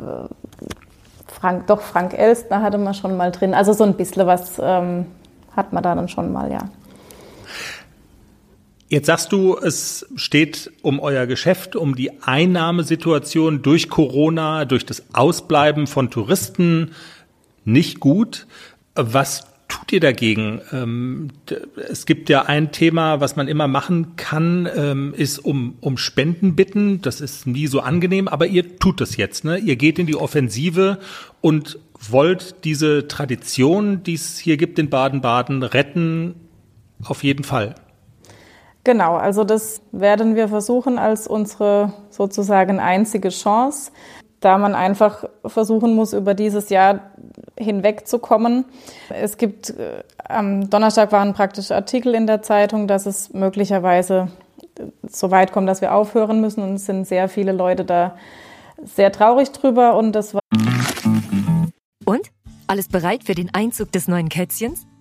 Frank, 1.28 1.68
doch, 1.68 1.82
Frank 1.82 2.14
Elstner 2.18 2.62
hatte 2.62 2.78
man 2.78 2.94
schon 2.94 3.16
mal 3.16 3.32
drin. 3.32 3.54
Also 3.54 3.74
so 3.74 3.84
ein 3.84 3.94
bisschen 3.94 4.28
was 4.28 4.60
ähm, 4.62 5.06
hat 5.56 5.72
man 5.72 5.84
da 5.84 5.96
dann 5.96 6.10
schon 6.10 6.32
mal, 6.32 6.52
ja. 6.52 6.60
Jetzt 8.90 9.08
sagst 9.08 9.34
du, 9.34 9.58
es 9.58 10.06
steht 10.16 10.72
um 10.82 11.00
euer 11.00 11.26
Geschäft, 11.26 11.76
um 11.76 11.96
die 11.96 12.22
Einnahmesituation 12.22 13.62
durch 13.62 13.90
Corona, 13.90 14.64
durch 14.64 14.86
das 14.86 15.04
Ausbleiben 15.14 15.88
von 15.88 16.10
Touristen 16.10 16.92
nicht 17.66 18.00
gut. 18.00 18.48
Was 18.96 19.46
tut 19.68 19.92
ihr 19.92 20.00
dagegen? 20.00 20.62
Ähm, 20.72 21.28
es 21.90 22.06
gibt 22.06 22.30
ja 22.30 22.44
ein 22.44 22.72
Thema, 22.72 23.20
was 23.20 23.36
man 23.36 23.50
immer 23.50 23.68
machen 23.68 24.16
kann, 24.16 24.70
ähm, 24.74 25.14
ist 25.18 25.40
um, 25.40 25.76
um 25.82 25.98
Spenden 25.98 26.56
bitten. 26.56 27.02
Das 27.02 27.20
ist 27.20 27.46
nie 27.46 27.68
so 27.68 27.82
angenehm, 27.82 28.30
aber 28.30 28.48
ihr 28.48 28.80
tut 28.80 29.02
das 29.02 29.18
jetzt. 29.18 29.44
Ne? 29.44 29.58
Ihr 29.58 29.76
geht 29.76 30.00
in 30.00 30.08
die 30.08 30.16
Offensive 30.16 31.00
und 31.42 31.78
wollt 32.10 32.64
diese 32.64 33.10
Tradition, 33.10 34.02
die 34.04 34.14
es 34.14 34.38
hier 34.38 34.56
gibt 34.56 34.80
in 34.80 34.90
Baden-Baden, 34.90 35.64
retten. 35.64 36.36
Auf 37.04 37.26
jeden 37.26 37.44
Fall. 37.44 37.76
Genau, 38.88 39.18
also 39.18 39.44
das 39.44 39.82
werden 39.92 40.38
wir 40.38 40.48
versuchen 40.48 40.98
als 40.98 41.28
unsere 41.28 41.92
sozusagen 42.10 42.80
einzige 42.80 43.28
Chance, 43.28 43.92
da 44.40 44.58
man 44.58 44.76
einfach 44.76 45.26
versuchen 45.46 45.94
muss, 45.94 46.14
über 46.14 46.34
dieses 46.34 46.70
Jahr 46.70 47.02
hinwegzukommen. 47.60 48.64
Es 49.10 49.36
gibt, 49.36 49.72
äh, 49.72 50.04
am 50.26 50.70
Donnerstag 50.70 51.12
waren 51.12 51.34
praktisch 51.34 51.72
Artikel 51.72 52.16
in 52.16 52.28
der 52.28 52.42
Zeitung, 52.44 52.88
dass 52.88 53.08
es 53.08 53.34
möglicherweise 53.34 54.30
so 55.06 55.32
weit 55.32 55.52
kommt, 55.52 55.68
dass 55.68 55.82
wir 55.82 55.94
aufhören 55.94 56.40
müssen 56.40 56.64
und 56.64 56.76
es 56.76 56.86
sind 56.86 57.06
sehr 57.06 57.28
viele 57.28 57.52
Leute 57.52 57.84
da 57.84 58.16
sehr 58.86 59.12
traurig 59.12 59.52
drüber 59.52 59.98
und 59.98 60.14
das 60.14 60.34
war. 60.34 60.40
Und? 62.06 62.32
Alles 62.68 62.88
bereit 62.88 63.26
für 63.26 63.36
den 63.36 63.54
Einzug 63.54 63.92
des 63.92 64.08
neuen 64.08 64.30
Kätzchens? 64.30 64.88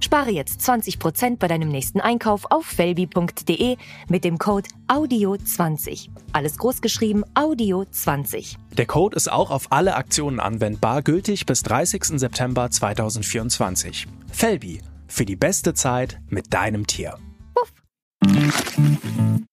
Spare 0.00 0.30
jetzt 0.30 0.60
20% 0.60 1.38
bei 1.38 1.48
deinem 1.48 1.68
nächsten 1.68 2.00
Einkauf 2.00 2.46
auf 2.50 2.66
felbi.de 2.66 3.76
mit 4.08 4.24
dem 4.24 4.38
Code 4.38 4.68
AUDIO20. 4.88 6.08
Alles 6.32 6.58
großgeschrieben 6.58 7.24
AUDIO20. 7.34 8.56
Der 8.76 8.86
Code 8.86 9.16
ist 9.16 9.30
auch 9.30 9.50
auf 9.50 9.66
alle 9.70 9.96
Aktionen 9.96 10.40
anwendbar, 10.40 11.02
gültig 11.02 11.46
bis 11.46 11.62
30. 11.62 12.18
September 12.18 12.70
2024. 12.70 14.06
Felbi, 14.32 14.80
für 15.06 15.24
die 15.24 15.36
beste 15.36 15.74
Zeit 15.74 16.18
mit 16.28 16.52
deinem 16.52 16.86
Tier. 16.86 17.16
Puff. 17.54 17.72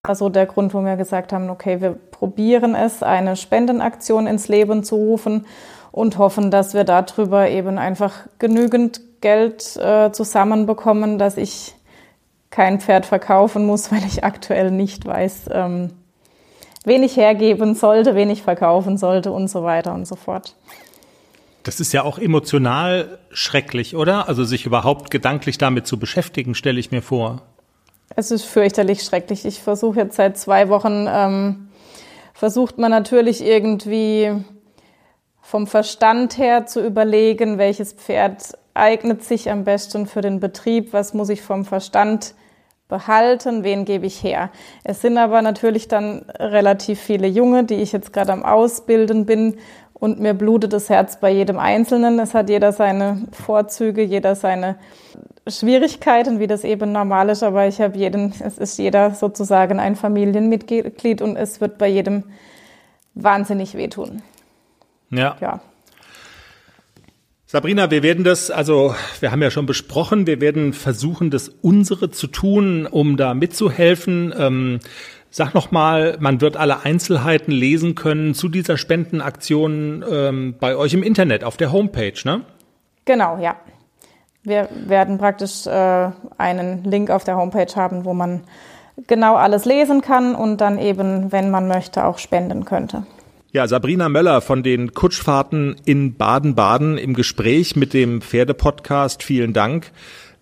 Also 0.03 0.29
der 0.29 0.47
Grund, 0.47 0.73
wo 0.73 0.81
wir 0.81 0.95
gesagt 0.95 1.33
haben, 1.33 1.49
okay, 1.49 1.81
wir 1.81 1.91
probieren 1.91 2.73
es, 2.75 3.03
eine 3.03 3.35
Spendenaktion 3.35 4.27
ins 4.27 4.47
Leben 4.47 4.83
zu 4.83 4.95
rufen 4.95 5.45
und 5.91 6.17
hoffen, 6.17 6.51
dass 6.51 6.73
wir 6.73 6.83
darüber 6.83 7.49
eben 7.49 7.77
einfach 7.77 8.27
genügend 8.39 9.01
Geld 9.21 9.77
äh, 9.77 10.11
zusammenbekommen, 10.11 11.17
dass 11.17 11.37
ich 11.37 11.75
kein 12.49 12.79
Pferd 12.79 13.05
verkaufen 13.05 13.65
muss, 13.65 13.91
weil 13.91 14.03
ich 14.05 14.23
aktuell 14.23 14.71
nicht 14.71 15.05
weiß, 15.05 15.45
ähm, 15.51 15.91
wen 16.83 17.03
ich 17.03 17.17
hergeben 17.17 17.75
sollte, 17.75 18.15
wen 18.15 18.29
ich 18.29 18.43
verkaufen 18.43 18.97
sollte 18.97 19.31
und 19.31 19.47
so 19.47 19.63
weiter 19.63 19.93
und 19.93 20.07
so 20.07 20.15
fort. 20.15 20.55
Das 21.63 21.79
ist 21.79 21.93
ja 21.93 22.03
auch 22.03 22.17
emotional 22.17 23.19
schrecklich, 23.29 23.95
oder? 23.95 24.27
Also 24.27 24.43
sich 24.43 24.65
überhaupt 24.65 25.11
gedanklich 25.11 25.59
damit 25.59 25.85
zu 25.85 25.99
beschäftigen, 25.99 26.55
stelle 26.55 26.79
ich 26.79 26.91
mir 26.91 27.03
vor. 27.03 27.43
Es 28.15 28.31
ist 28.31 28.43
fürchterlich 28.43 29.03
schrecklich. 29.03 29.45
Ich 29.45 29.61
versuche 29.61 29.99
jetzt 29.99 30.15
seit 30.15 30.37
zwei 30.37 30.69
Wochen, 30.69 31.05
ähm, 31.07 31.69
versucht 32.33 32.79
man 32.79 32.89
natürlich 32.89 33.43
irgendwie 33.43 34.31
vom 35.41 35.67
Verstand 35.67 36.37
her 36.37 36.65
zu 36.65 36.83
überlegen, 36.83 37.57
welches 37.57 37.93
Pferd 37.93 38.57
eignet 38.73 39.23
sich 39.23 39.49
am 39.49 39.63
besten 39.63 40.05
für 40.05 40.21
den 40.21 40.39
Betrieb, 40.39 40.93
was 40.93 41.13
muss 41.13 41.29
ich 41.29 41.41
vom 41.41 41.65
Verstand 41.65 42.35
behalten, 42.87 43.63
wen 43.63 43.85
gebe 43.85 44.05
ich 44.05 44.21
her. 44.21 44.49
Es 44.83 45.01
sind 45.01 45.17
aber 45.17 45.41
natürlich 45.41 45.87
dann 45.87 46.25
relativ 46.37 46.99
viele 46.99 47.27
Junge, 47.27 47.63
die 47.63 47.75
ich 47.75 47.93
jetzt 47.93 48.11
gerade 48.11 48.33
am 48.33 48.43
Ausbilden 48.43 49.25
bin 49.25 49.57
Und 50.01 50.19
mir 50.19 50.33
blutet 50.33 50.73
das 50.73 50.89
Herz 50.89 51.19
bei 51.19 51.29
jedem 51.29 51.59
Einzelnen. 51.59 52.17
Es 52.17 52.33
hat 52.33 52.49
jeder 52.49 52.71
seine 52.71 53.21
Vorzüge, 53.31 54.01
jeder 54.01 54.33
seine 54.33 54.77
Schwierigkeiten, 55.47 56.39
wie 56.39 56.47
das 56.47 56.63
eben 56.63 56.91
normal 56.91 57.29
ist. 57.29 57.43
Aber 57.43 57.67
ich 57.67 57.79
habe 57.79 57.95
jeden, 57.99 58.33
es 58.43 58.57
ist 58.57 58.79
jeder 58.79 59.11
sozusagen 59.11 59.79
ein 59.79 59.95
Familienmitglied 59.95 61.21
und 61.21 61.35
es 61.37 61.61
wird 61.61 61.77
bei 61.77 61.87
jedem 61.87 62.23
wahnsinnig 63.13 63.75
wehtun. 63.75 64.23
Ja. 65.11 65.37
Ja. 65.39 65.59
Sabrina, 67.51 67.91
wir 67.91 68.01
werden 68.01 68.23
das, 68.23 68.49
also 68.49 68.95
wir 69.19 69.33
haben 69.33 69.41
ja 69.41 69.51
schon 69.51 69.65
besprochen, 69.65 70.25
wir 70.25 70.39
werden 70.39 70.71
versuchen, 70.71 71.31
das 71.31 71.49
unsere 71.49 72.09
zu 72.09 72.27
tun, 72.27 72.87
um 72.89 73.17
da 73.17 73.33
mitzuhelfen. 73.33 74.33
Ähm, 74.39 74.79
sag 75.29 75.53
noch 75.53 75.69
mal, 75.69 76.15
man 76.21 76.39
wird 76.39 76.55
alle 76.55 76.85
Einzelheiten 76.85 77.51
lesen 77.51 77.93
können 77.93 78.33
zu 78.35 78.47
dieser 78.47 78.77
Spendenaktion 78.77 80.01
ähm, 80.09 80.55
bei 80.61 80.77
euch 80.77 80.93
im 80.93 81.03
Internet 81.03 81.43
auf 81.43 81.57
der 81.57 81.73
Homepage, 81.73 82.13
ne? 82.23 82.45
Genau, 83.03 83.37
ja. 83.37 83.57
Wir 84.43 84.69
werden 84.87 85.17
praktisch 85.17 85.67
äh, 85.67 86.09
einen 86.37 86.85
Link 86.85 87.09
auf 87.09 87.25
der 87.25 87.35
Homepage 87.35 87.75
haben, 87.75 88.05
wo 88.05 88.13
man 88.13 88.45
genau 89.07 89.35
alles 89.35 89.65
lesen 89.65 89.99
kann 89.99 90.35
und 90.35 90.61
dann 90.61 90.79
eben, 90.79 91.33
wenn 91.33 91.51
man 91.51 91.67
möchte, 91.67 92.05
auch 92.05 92.17
spenden 92.17 92.63
könnte. 92.63 93.03
Ja, 93.53 93.67
Sabrina 93.67 94.07
Möller 94.07 94.39
von 94.39 94.63
den 94.63 94.93
Kutschfahrten 94.93 95.75
in 95.83 96.15
Baden-Baden 96.15 96.97
im 96.97 97.13
Gespräch 97.13 97.75
mit 97.75 97.93
dem 97.93 98.21
Pferdepodcast. 98.21 99.23
Vielen 99.23 99.51
Dank. 99.51 99.91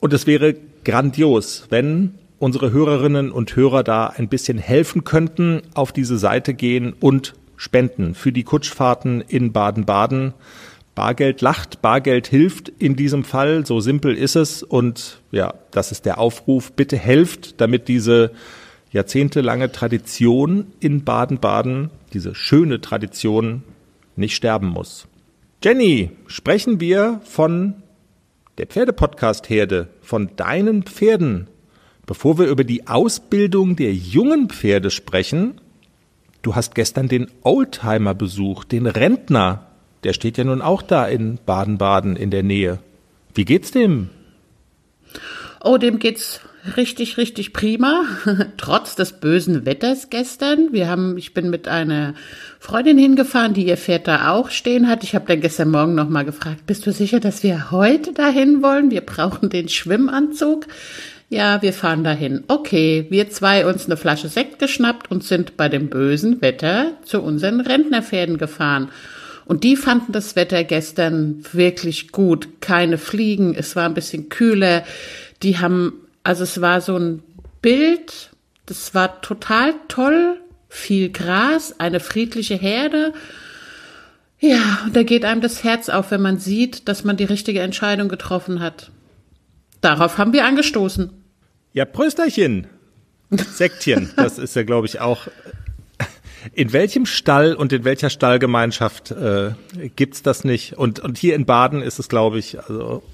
Und 0.00 0.12
es 0.12 0.26
wäre 0.26 0.56
grandios, 0.84 1.66
wenn 1.70 2.14
unsere 2.38 2.72
Hörerinnen 2.72 3.30
und 3.30 3.54
Hörer 3.54 3.84
da 3.84 4.06
ein 4.08 4.28
bisschen 4.28 4.58
helfen 4.58 5.04
könnten, 5.04 5.62
auf 5.74 5.92
diese 5.92 6.18
Seite 6.18 6.54
gehen 6.54 6.92
und 6.98 7.34
spenden 7.56 8.14
für 8.14 8.32
die 8.32 8.42
Kutschfahrten 8.42 9.20
in 9.20 9.52
Baden-Baden. 9.52 10.34
Bargeld 10.94 11.40
lacht, 11.40 11.80
Bargeld 11.80 12.26
hilft 12.26 12.68
in 12.68 12.96
diesem 12.96 13.24
Fall, 13.24 13.64
so 13.64 13.80
simpel 13.80 14.16
ist 14.16 14.34
es. 14.34 14.62
Und 14.62 15.20
ja, 15.30 15.54
das 15.70 15.92
ist 15.92 16.04
der 16.04 16.18
Aufruf. 16.18 16.72
Bitte 16.72 16.96
helft, 16.96 17.60
damit 17.60 17.88
diese 17.88 18.32
jahrzehntelange 18.90 19.72
Tradition 19.72 20.66
in 20.80 21.04
Baden-Baden, 21.04 21.90
diese 22.12 22.34
schöne 22.34 22.80
Tradition, 22.80 23.62
nicht 24.16 24.34
sterben 24.34 24.66
muss. 24.66 25.06
Jenny, 25.62 26.10
sprechen 26.26 26.80
wir 26.80 27.20
von 27.24 27.74
der 28.58 28.66
Pferdepodcast-Herde, 28.66 29.88
von 30.12 30.36
deinen 30.36 30.82
Pferden. 30.82 31.46
Bevor 32.04 32.38
wir 32.38 32.44
über 32.44 32.64
die 32.64 32.86
Ausbildung 32.86 33.76
der 33.76 33.94
jungen 33.94 34.50
Pferde 34.50 34.90
sprechen, 34.90 35.58
du 36.42 36.54
hast 36.54 36.74
gestern 36.74 37.08
den 37.08 37.28
Oldtimer 37.40 38.12
besucht, 38.12 38.72
den 38.72 38.86
Rentner. 38.86 39.68
Der 40.04 40.12
steht 40.12 40.36
ja 40.36 40.44
nun 40.44 40.60
auch 40.60 40.82
da 40.82 41.06
in 41.06 41.38
Baden-Baden 41.46 42.16
in 42.16 42.30
der 42.30 42.42
Nähe. 42.42 42.78
Wie 43.32 43.46
geht's 43.46 43.70
dem? 43.70 44.10
Oh, 45.64 45.78
dem 45.78 45.98
geht's 45.98 46.42
richtig, 46.76 47.16
richtig 47.16 47.52
prima. 47.52 48.04
Trotz 48.56 48.94
des 48.94 49.12
bösen 49.12 49.66
Wetters 49.66 50.10
gestern. 50.10 50.72
Wir 50.72 50.88
haben, 50.88 51.16
ich 51.18 51.34
bin 51.34 51.50
mit 51.50 51.68
einer 51.68 52.14
Freundin 52.58 52.98
hingefahren, 52.98 53.54
die 53.54 53.66
ihr 53.66 53.76
Pferd 53.76 54.08
da 54.08 54.32
auch 54.32 54.50
stehen 54.50 54.88
hat. 54.88 55.02
Ich 55.02 55.14
habe 55.14 55.26
dann 55.26 55.40
gestern 55.40 55.70
Morgen 55.70 55.94
noch 55.94 56.08
mal 56.08 56.24
gefragt, 56.24 56.66
bist 56.66 56.86
du 56.86 56.92
sicher, 56.92 57.20
dass 57.20 57.42
wir 57.42 57.70
heute 57.70 58.12
dahin 58.12 58.62
wollen? 58.62 58.90
Wir 58.90 59.00
brauchen 59.00 59.50
den 59.50 59.68
Schwimmanzug. 59.68 60.66
Ja, 61.28 61.62
wir 61.62 61.72
fahren 61.72 62.04
dahin. 62.04 62.44
Okay, 62.48 63.06
wir 63.08 63.30
zwei 63.30 63.66
uns 63.66 63.86
eine 63.86 63.96
Flasche 63.96 64.28
Sekt 64.28 64.58
geschnappt 64.58 65.10
und 65.10 65.24
sind 65.24 65.56
bei 65.56 65.68
dem 65.68 65.88
bösen 65.88 66.42
Wetter 66.42 66.92
zu 67.04 67.22
unseren 67.22 67.60
Rentnerpferden 67.60 68.36
gefahren. 68.36 68.90
Und 69.46 69.64
die 69.64 69.76
fanden 69.76 70.12
das 70.12 70.36
Wetter 70.36 70.62
gestern 70.62 71.42
wirklich 71.52 72.12
gut. 72.12 72.60
Keine 72.60 72.98
Fliegen, 72.98 73.54
es 73.54 73.74
war 73.76 73.86
ein 73.86 73.94
bisschen 73.94 74.28
kühler. 74.28 74.84
Die 75.42 75.58
haben 75.58 76.01
also 76.22 76.44
es 76.44 76.60
war 76.60 76.80
so 76.80 76.96
ein 76.96 77.22
Bild, 77.60 78.30
das 78.66 78.94
war 78.94 79.20
total 79.20 79.74
toll, 79.88 80.40
viel 80.68 81.10
Gras, 81.10 81.74
eine 81.78 82.00
friedliche 82.00 82.54
Herde. 82.54 83.12
Ja, 84.40 84.80
und 84.84 84.96
da 84.96 85.02
geht 85.02 85.24
einem 85.24 85.40
das 85.40 85.62
Herz 85.62 85.88
auf, 85.88 86.10
wenn 86.10 86.22
man 86.22 86.38
sieht, 86.38 86.88
dass 86.88 87.04
man 87.04 87.16
die 87.16 87.24
richtige 87.24 87.60
Entscheidung 87.60 88.08
getroffen 88.08 88.60
hat. 88.60 88.90
Darauf 89.80 90.18
haben 90.18 90.32
wir 90.32 90.44
angestoßen. 90.44 91.10
Ja, 91.72 91.84
Prösterchen. 91.84 92.66
Sektchen, 93.30 94.10
das 94.16 94.38
ist 94.38 94.56
ja, 94.56 94.62
glaube 94.62 94.86
ich, 94.86 95.00
auch. 95.00 95.28
In 96.54 96.72
welchem 96.72 97.06
Stall 97.06 97.54
und 97.54 97.72
in 97.72 97.84
welcher 97.84 98.10
Stallgemeinschaft 98.10 99.12
äh, 99.12 99.52
gibt's 99.94 100.22
das 100.22 100.42
nicht? 100.42 100.76
Und, 100.76 100.98
und 100.98 101.16
hier 101.16 101.36
in 101.36 101.46
Baden 101.46 101.82
ist 101.82 102.00
es, 102.00 102.08
glaube 102.08 102.40
ich, 102.40 102.58
also 102.58 103.04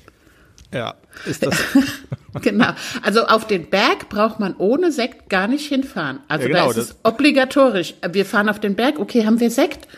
ja, 0.73 0.95
ist 1.27 1.45
das. 1.47 1.57
genau. 2.43 2.71
Also 3.03 3.25
auf 3.27 3.47
den 3.47 3.69
Berg 3.71 4.09
braucht 4.09 4.41
man 4.41 4.55
ohne 4.57 4.93
Sekt 4.93 5.29
gar 5.31 5.49
nicht 5.49 5.67
hinfahren. 5.67 6.21
Also 6.29 6.43
Ja, 6.47 6.49
genau, 6.49 6.65
da 6.65 6.71
ist 6.71 6.77
es 6.77 6.89
das- 6.89 6.99
obligatorisch. 7.05 7.95
Wir 8.11 8.25
fahren 8.27 8.49
auf 8.49 8.61
den 8.61 8.75
Berg, 8.77 8.99
okay, 8.99 9.27
haben 9.27 9.41
wir 9.41 9.51
Sekt? 9.51 9.89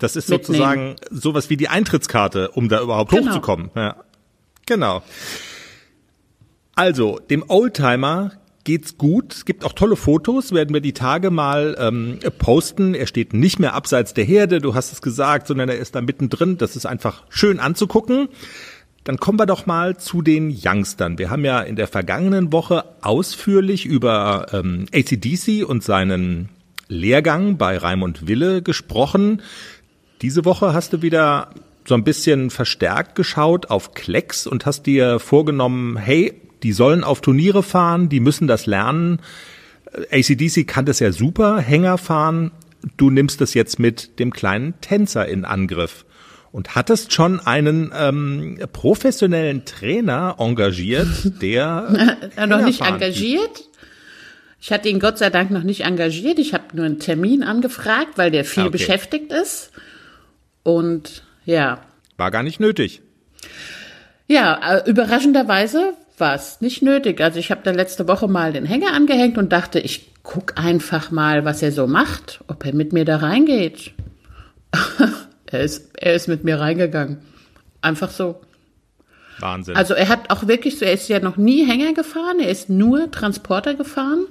Das 0.00 0.16
ist 0.16 0.28
Mitnehmen. 0.28 0.46
sozusagen 0.46 0.96
sowas 1.10 1.50
wie 1.50 1.56
die 1.56 1.68
Eintrittskarte, 1.68 2.50
um 2.50 2.68
da 2.68 2.80
überhaupt 2.82 3.10
Genau. 3.12 3.30
hochzukommen. 3.30 3.70
Ja. 3.74 3.96
Genau. 4.66 5.02
Also, 6.74 7.20
dem 7.30 7.44
Oldtimer 7.48 8.32
geht's 8.64 8.96
gut. 8.98 9.32
Es 9.34 9.44
gibt 9.44 9.64
auch 9.64 9.72
tolle 9.74 9.94
Fotos, 9.96 10.52
werden 10.52 10.72
wir 10.74 10.80
die 10.80 10.94
Tage 10.94 11.30
mal 11.30 11.76
ähm, 11.78 12.18
posten. 12.38 12.94
Er 12.94 13.06
steht 13.06 13.32
nicht 13.34 13.58
mehr 13.60 13.74
abseits 13.74 14.14
der 14.14 14.24
Herde, 14.24 14.58
du 14.60 14.74
hast 14.74 14.92
es 14.92 15.02
gesagt, 15.02 15.46
sondern 15.46 15.68
er 15.68 15.76
ist 15.78 15.94
da 15.94 16.00
mittendrin. 16.00 16.56
Das 16.58 16.74
ist 16.74 16.86
einfach 16.86 17.24
schön 17.28 17.60
anzugucken. 17.60 18.28
Dann 19.04 19.18
kommen 19.18 19.38
wir 19.38 19.46
doch 19.46 19.66
mal 19.66 19.98
zu 19.98 20.22
den 20.22 20.50
Youngstern. 20.50 21.18
Wir 21.18 21.28
haben 21.28 21.44
ja 21.44 21.60
in 21.60 21.76
der 21.76 21.86
vergangenen 21.88 22.52
Woche 22.52 22.84
ausführlich 23.02 23.84
über 23.84 24.46
ähm, 24.52 24.86
ACDC 24.94 25.62
und 25.68 25.84
seinen 25.84 26.48
Lehrgang 26.88 27.58
bei 27.58 27.76
Raimund 27.76 28.26
Wille 28.26 28.62
gesprochen. 28.62 29.42
Diese 30.22 30.46
Woche 30.46 30.72
hast 30.72 30.94
du 30.94 31.02
wieder 31.02 31.50
so 31.86 31.94
ein 31.94 32.04
bisschen 32.04 32.48
verstärkt 32.48 33.14
geschaut 33.14 33.68
auf 33.68 33.92
Klecks 33.92 34.46
und 34.46 34.64
hast 34.64 34.86
dir 34.86 35.18
vorgenommen, 35.18 35.98
hey, 35.98 36.40
die 36.62 36.72
sollen 36.72 37.04
auf 37.04 37.20
Turniere 37.20 37.62
fahren, 37.62 38.08
die 38.08 38.20
müssen 38.20 38.48
das 38.48 38.64
lernen. 38.64 39.20
Äh, 40.10 40.20
ACDC 40.20 40.66
kann 40.66 40.86
das 40.86 40.98
ja 41.00 41.12
super, 41.12 41.58
Hänger 41.58 41.98
fahren. 41.98 42.52
Du 42.96 43.10
nimmst 43.10 43.42
das 43.42 43.52
jetzt 43.52 43.78
mit 43.78 44.18
dem 44.18 44.32
kleinen 44.32 44.80
Tänzer 44.80 45.28
in 45.28 45.44
Angriff 45.44 46.06
und 46.54 46.76
hattest 46.76 47.12
schon 47.12 47.40
einen 47.40 47.92
ähm, 47.98 48.60
professionellen 48.72 49.64
Trainer 49.64 50.36
engagiert, 50.38 51.08
der 51.42 52.16
Äh, 52.36 52.46
noch 52.46 52.62
nicht 52.64 52.80
engagiert. 52.80 53.64
Ich 54.60 54.70
hatte 54.72 54.88
ihn 54.88 55.00
Gott 55.00 55.18
sei 55.18 55.30
Dank 55.30 55.50
noch 55.50 55.64
nicht 55.64 55.80
engagiert. 55.82 56.38
Ich 56.38 56.54
habe 56.54 56.64
nur 56.74 56.86
einen 56.86 57.00
Termin 57.00 57.42
angefragt, 57.42 58.16
weil 58.16 58.30
der 58.30 58.44
viel 58.44 58.62
Ah, 58.62 58.66
okay. 58.66 58.72
beschäftigt 58.78 59.32
ist. 59.32 59.72
Und 60.62 61.24
ja, 61.44 61.80
War 62.18 62.30
gar 62.30 62.44
nicht 62.44 62.60
nötig. 62.60 63.02
ja, 64.28 64.76
äh, 64.78 64.88
überraschenderweise 64.88 65.94
war 66.18 66.36
es 66.36 66.60
nicht 66.60 66.80
nötig. 66.82 67.20
Also 67.20 67.40
ich 67.40 67.50
habe 67.50 67.62
da 67.64 67.72
letzte 67.72 68.06
Woche 68.06 68.28
mal 68.28 68.52
den 68.52 68.64
Hänger 68.64 68.92
angehängt 68.92 69.36
und 69.38 69.52
dachte, 69.52 69.80
ich 69.80 70.12
guck 70.22 70.56
einfach 70.56 71.10
mal, 71.10 71.44
was 71.44 71.62
er 71.62 71.72
so 71.72 71.88
macht, 71.88 72.44
ob 72.46 72.64
er 72.64 72.74
mit 72.74 72.92
mir 72.92 73.04
da 73.04 73.16
reingeht. 73.16 73.90
er 75.54 75.64
ist, 75.64 75.90
er 75.96 76.14
ist 76.14 76.28
mit 76.28 76.44
mir 76.44 76.60
reingegangen. 76.60 77.18
Einfach 77.80 78.10
so. 78.10 78.40
Wahnsinn. 79.38 79.76
Also 79.76 79.94
er 79.94 80.08
hat 80.08 80.30
auch 80.30 80.46
wirklich 80.46 80.78
so, 80.78 80.84
er 80.84 80.92
ist 80.92 81.08
ja 81.08 81.18
noch 81.20 81.36
nie 81.36 81.64
Hänger 81.64 81.92
gefahren, 81.92 82.40
er 82.40 82.50
ist 82.50 82.70
nur 82.70 83.10
Transporter 83.10 83.74
gefahren. 83.74 84.26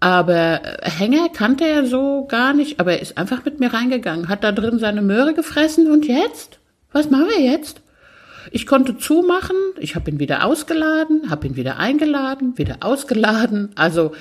Aber 0.00 0.60
äh, 0.64 0.90
Hänger 0.90 1.28
kannte 1.28 1.64
er 1.64 1.86
so 1.86 2.26
gar 2.26 2.54
nicht, 2.54 2.80
aber 2.80 2.92
er 2.92 3.02
ist 3.02 3.18
einfach 3.18 3.44
mit 3.44 3.60
mir 3.60 3.72
reingegangen, 3.72 4.28
hat 4.28 4.44
da 4.44 4.52
drin 4.52 4.78
seine 4.78 5.02
Möhre 5.02 5.34
gefressen 5.34 5.90
und 5.90 6.06
jetzt? 6.06 6.58
Was 6.92 7.10
machen 7.10 7.28
wir 7.28 7.40
jetzt? 7.40 7.82
Ich 8.50 8.66
konnte 8.66 8.96
zumachen, 8.96 9.56
ich 9.78 9.94
habe 9.94 10.10
ihn 10.10 10.18
wieder 10.18 10.44
ausgeladen, 10.44 11.30
habe 11.30 11.46
ihn 11.46 11.56
wieder 11.56 11.78
eingeladen, 11.78 12.56
wieder 12.56 12.78
ausgeladen. 12.80 13.70
Also 13.74 14.12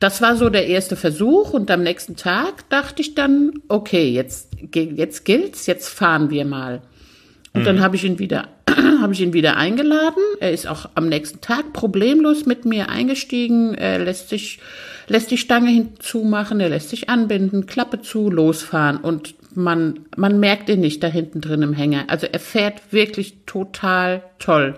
das 0.00 0.22
war 0.22 0.34
so 0.34 0.48
der 0.48 0.66
erste 0.66 0.96
Versuch 0.96 1.52
und 1.52 1.70
am 1.70 1.82
nächsten 1.82 2.16
Tag 2.16 2.68
dachte 2.70 3.02
ich 3.02 3.14
dann, 3.14 3.52
okay, 3.68 4.08
jetzt, 4.08 4.48
jetzt 4.72 5.24
gilt's, 5.24 5.66
jetzt 5.66 5.88
fahren 5.88 6.30
wir 6.30 6.46
mal. 6.46 6.80
Und 7.52 7.66
dann 7.66 7.80
habe 7.80 7.96
ich 7.96 8.04
ihn 8.04 8.18
wieder, 8.18 8.48
habe 9.00 9.12
ich 9.12 9.20
ihn 9.20 9.32
wieder 9.34 9.56
eingeladen. 9.56 10.22
Er 10.40 10.52
ist 10.52 10.66
auch 10.66 10.88
am 10.94 11.08
nächsten 11.08 11.40
Tag 11.40 11.72
problemlos 11.72 12.46
mit 12.46 12.64
mir 12.64 12.88
eingestiegen. 12.88 13.74
Er 13.74 13.98
lässt 13.98 14.30
sich, 14.30 14.60
lässt 15.08 15.30
die 15.30 15.36
Stange 15.36 15.70
hinzumachen, 15.70 16.60
er 16.60 16.70
lässt 16.70 16.88
sich 16.90 17.10
anbinden, 17.10 17.66
Klappe 17.66 18.00
zu, 18.00 18.30
losfahren 18.30 18.98
und 18.98 19.34
man, 19.54 20.06
man 20.16 20.40
merkt 20.40 20.68
ihn 20.68 20.80
nicht 20.80 21.02
da 21.02 21.08
hinten 21.08 21.40
drin 21.40 21.62
im 21.62 21.72
Hänger. 21.72 22.04
Also 22.06 22.26
er 22.30 22.40
fährt 22.40 22.92
wirklich 22.92 23.34
total 23.46 24.22
toll. 24.38 24.76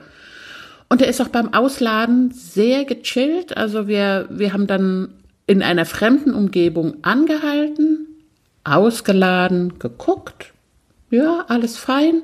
Und 0.92 1.00
er 1.00 1.08
ist 1.08 1.22
auch 1.22 1.28
beim 1.28 1.54
Ausladen 1.54 2.32
sehr 2.32 2.84
gechillt. 2.84 3.56
Also 3.56 3.88
wir, 3.88 4.26
wir 4.28 4.52
haben 4.52 4.66
dann 4.66 5.14
in 5.46 5.62
einer 5.62 5.86
fremden 5.86 6.34
Umgebung 6.34 6.96
angehalten, 7.00 8.08
ausgeladen, 8.62 9.78
geguckt. 9.78 10.52
Ja, 11.08 11.46
alles 11.48 11.78
fein. 11.78 12.20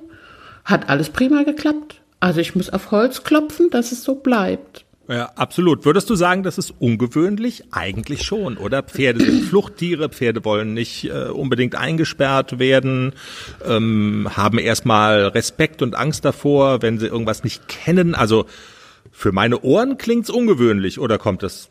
Hat 0.67 0.91
alles 0.91 1.09
prima 1.09 1.45
geklappt. 1.45 2.03
Also 2.21 2.41
ich 2.41 2.55
muss 2.57 2.69
auf 2.69 2.91
Holz 2.91 3.25
klopfen, 3.25 3.71
dass 3.71 3.91
es 3.91 4.05
so 4.05 4.17
bleibt. 4.17 4.85
Ja, 5.09 5.33
absolut. 5.37 5.87
Würdest 5.87 6.11
du 6.11 6.15
sagen, 6.15 6.43
das 6.43 6.59
ist 6.59 6.75
ungewöhnlich? 6.79 7.65
Eigentlich 7.71 8.25
schon, 8.25 8.59
oder? 8.59 8.83
Pferde 8.83 9.25
sind 9.25 9.45
Fluchttiere, 9.49 10.11
Pferde 10.11 10.45
wollen 10.45 10.75
nicht 10.75 11.05
äh, 11.05 11.29
unbedingt 11.29 11.75
eingesperrt 11.75 12.59
werden, 12.59 13.15
ähm, 13.67 14.29
haben 14.37 14.59
erstmal 14.59 15.29
Respekt 15.29 15.81
und 15.81 15.95
Angst 15.97 16.27
davor, 16.27 16.83
wenn 16.83 16.99
sie 16.99 17.07
irgendwas 17.07 17.43
nicht 17.43 17.69
kennen. 17.69 18.15
Also 18.15 18.45
für 19.11 19.33
meine 19.33 19.63
Ohren 19.63 19.97
klingt's 19.97 20.29
ungewöhnlich, 20.29 21.01
oder 21.01 21.17
kommt 21.17 21.43
das 21.43 21.71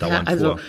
dauernd 0.00 0.28
ja, 0.28 0.32
also, 0.32 0.46
vor? 0.46 0.60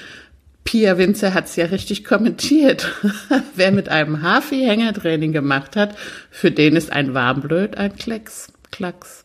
Pia 0.64 1.00
Winzer 1.00 1.34
hat's 1.34 1.56
ja 1.56 1.66
richtig 1.66 2.04
kommentiert. 2.04 2.92
Wer 3.56 3.72
mit 3.72 3.90
einem 3.90 4.22
Hafi 4.22 4.60
Hängertraining 4.60 5.32
gemacht 5.32 5.76
hat, 5.76 5.98
für 6.30 6.52
den 6.52 6.76
ist 6.76 6.92
ein 6.92 7.16
Warmblöd 7.16 7.76
ein 7.76 7.96
Klecks, 7.96 8.54
Klacks. 8.70 9.21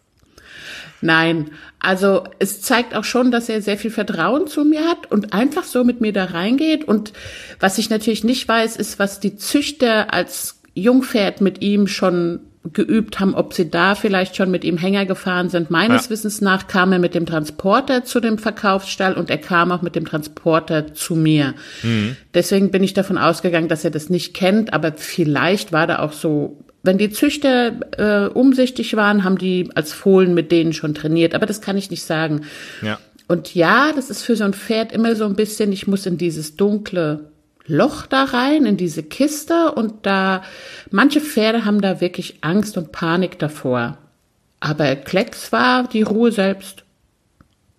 Nein, 1.00 1.50
also 1.78 2.24
es 2.38 2.62
zeigt 2.62 2.94
auch 2.94 3.04
schon, 3.04 3.30
dass 3.30 3.48
er 3.48 3.62
sehr 3.62 3.76
viel 3.76 3.90
Vertrauen 3.90 4.46
zu 4.46 4.64
mir 4.64 4.86
hat 4.88 5.10
und 5.10 5.32
einfach 5.32 5.64
so 5.64 5.84
mit 5.84 6.00
mir 6.00 6.12
da 6.12 6.24
reingeht. 6.24 6.84
Und 6.84 7.12
was 7.60 7.78
ich 7.78 7.90
natürlich 7.90 8.24
nicht 8.24 8.48
weiß, 8.48 8.76
ist, 8.76 8.98
was 8.98 9.20
die 9.20 9.36
Züchter 9.36 10.12
als 10.12 10.60
Jungpferd 10.74 11.40
mit 11.40 11.62
ihm 11.62 11.86
schon 11.86 12.40
geübt 12.72 13.20
haben, 13.20 13.34
ob 13.34 13.54
sie 13.54 13.70
da 13.70 13.94
vielleicht 13.94 14.36
schon 14.36 14.50
mit 14.50 14.64
ihm 14.64 14.76
Hänger 14.76 15.06
gefahren 15.06 15.48
sind. 15.48 15.70
Meines 15.70 16.06
ja. 16.06 16.10
Wissens 16.10 16.40
nach 16.40 16.66
kam 16.66 16.92
er 16.92 16.98
mit 16.98 17.14
dem 17.14 17.26
Transporter 17.26 18.04
zu 18.04 18.20
dem 18.20 18.38
Verkaufsstall 18.38 19.14
und 19.14 19.30
er 19.30 19.38
kam 19.38 19.72
auch 19.72 19.82
mit 19.82 19.94
dem 19.94 20.04
Transporter 20.04 20.94
zu 20.94 21.14
mir. 21.14 21.54
Mhm. 21.82 22.16
Deswegen 22.34 22.70
bin 22.70 22.82
ich 22.82 22.94
davon 22.94 23.18
ausgegangen, 23.18 23.68
dass 23.68 23.84
er 23.84 23.90
das 23.90 24.10
nicht 24.10 24.34
kennt, 24.34 24.72
aber 24.72 24.92
vielleicht 24.96 25.72
war 25.72 25.86
da 25.86 26.00
auch 26.00 26.12
so 26.12 26.64
wenn 26.86 26.98
die 26.98 27.10
Züchter 27.10 27.72
äh, 27.98 28.28
umsichtig 28.28 28.96
waren, 28.96 29.24
haben 29.24 29.38
die 29.38 29.70
als 29.74 29.92
Fohlen 29.92 30.34
mit 30.34 30.50
denen 30.52 30.72
schon 30.72 30.94
trainiert. 30.94 31.34
Aber 31.34 31.46
das 31.46 31.60
kann 31.60 31.76
ich 31.76 31.90
nicht 31.90 32.04
sagen. 32.04 32.42
Ja. 32.82 32.98
Und 33.28 33.54
ja, 33.54 33.92
das 33.94 34.08
ist 34.08 34.22
für 34.22 34.36
so 34.36 34.44
ein 34.44 34.54
Pferd 34.54 34.92
immer 34.92 35.16
so 35.16 35.24
ein 35.24 35.34
bisschen, 35.34 35.72
ich 35.72 35.86
muss 35.86 36.06
in 36.06 36.16
dieses 36.16 36.56
dunkle 36.56 37.30
Loch 37.66 38.06
da 38.06 38.24
rein, 38.24 38.64
in 38.64 38.76
diese 38.76 39.02
Kiste 39.02 39.72
und 39.72 40.06
da, 40.06 40.42
manche 40.90 41.20
Pferde 41.20 41.64
haben 41.64 41.80
da 41.80 42.00
wirklich 42.00 42.36
Angst 42.42 42.76
und 42.76 42.92
Panik 42.92 43.38
davor. 43.40 43.98
Aber 44.60 44.94
Klecks 44.94 45.50
war 45.50 45.88
die 45.88 46.02
Ruhe 46.02 46.30
selbst. 46.30 46.84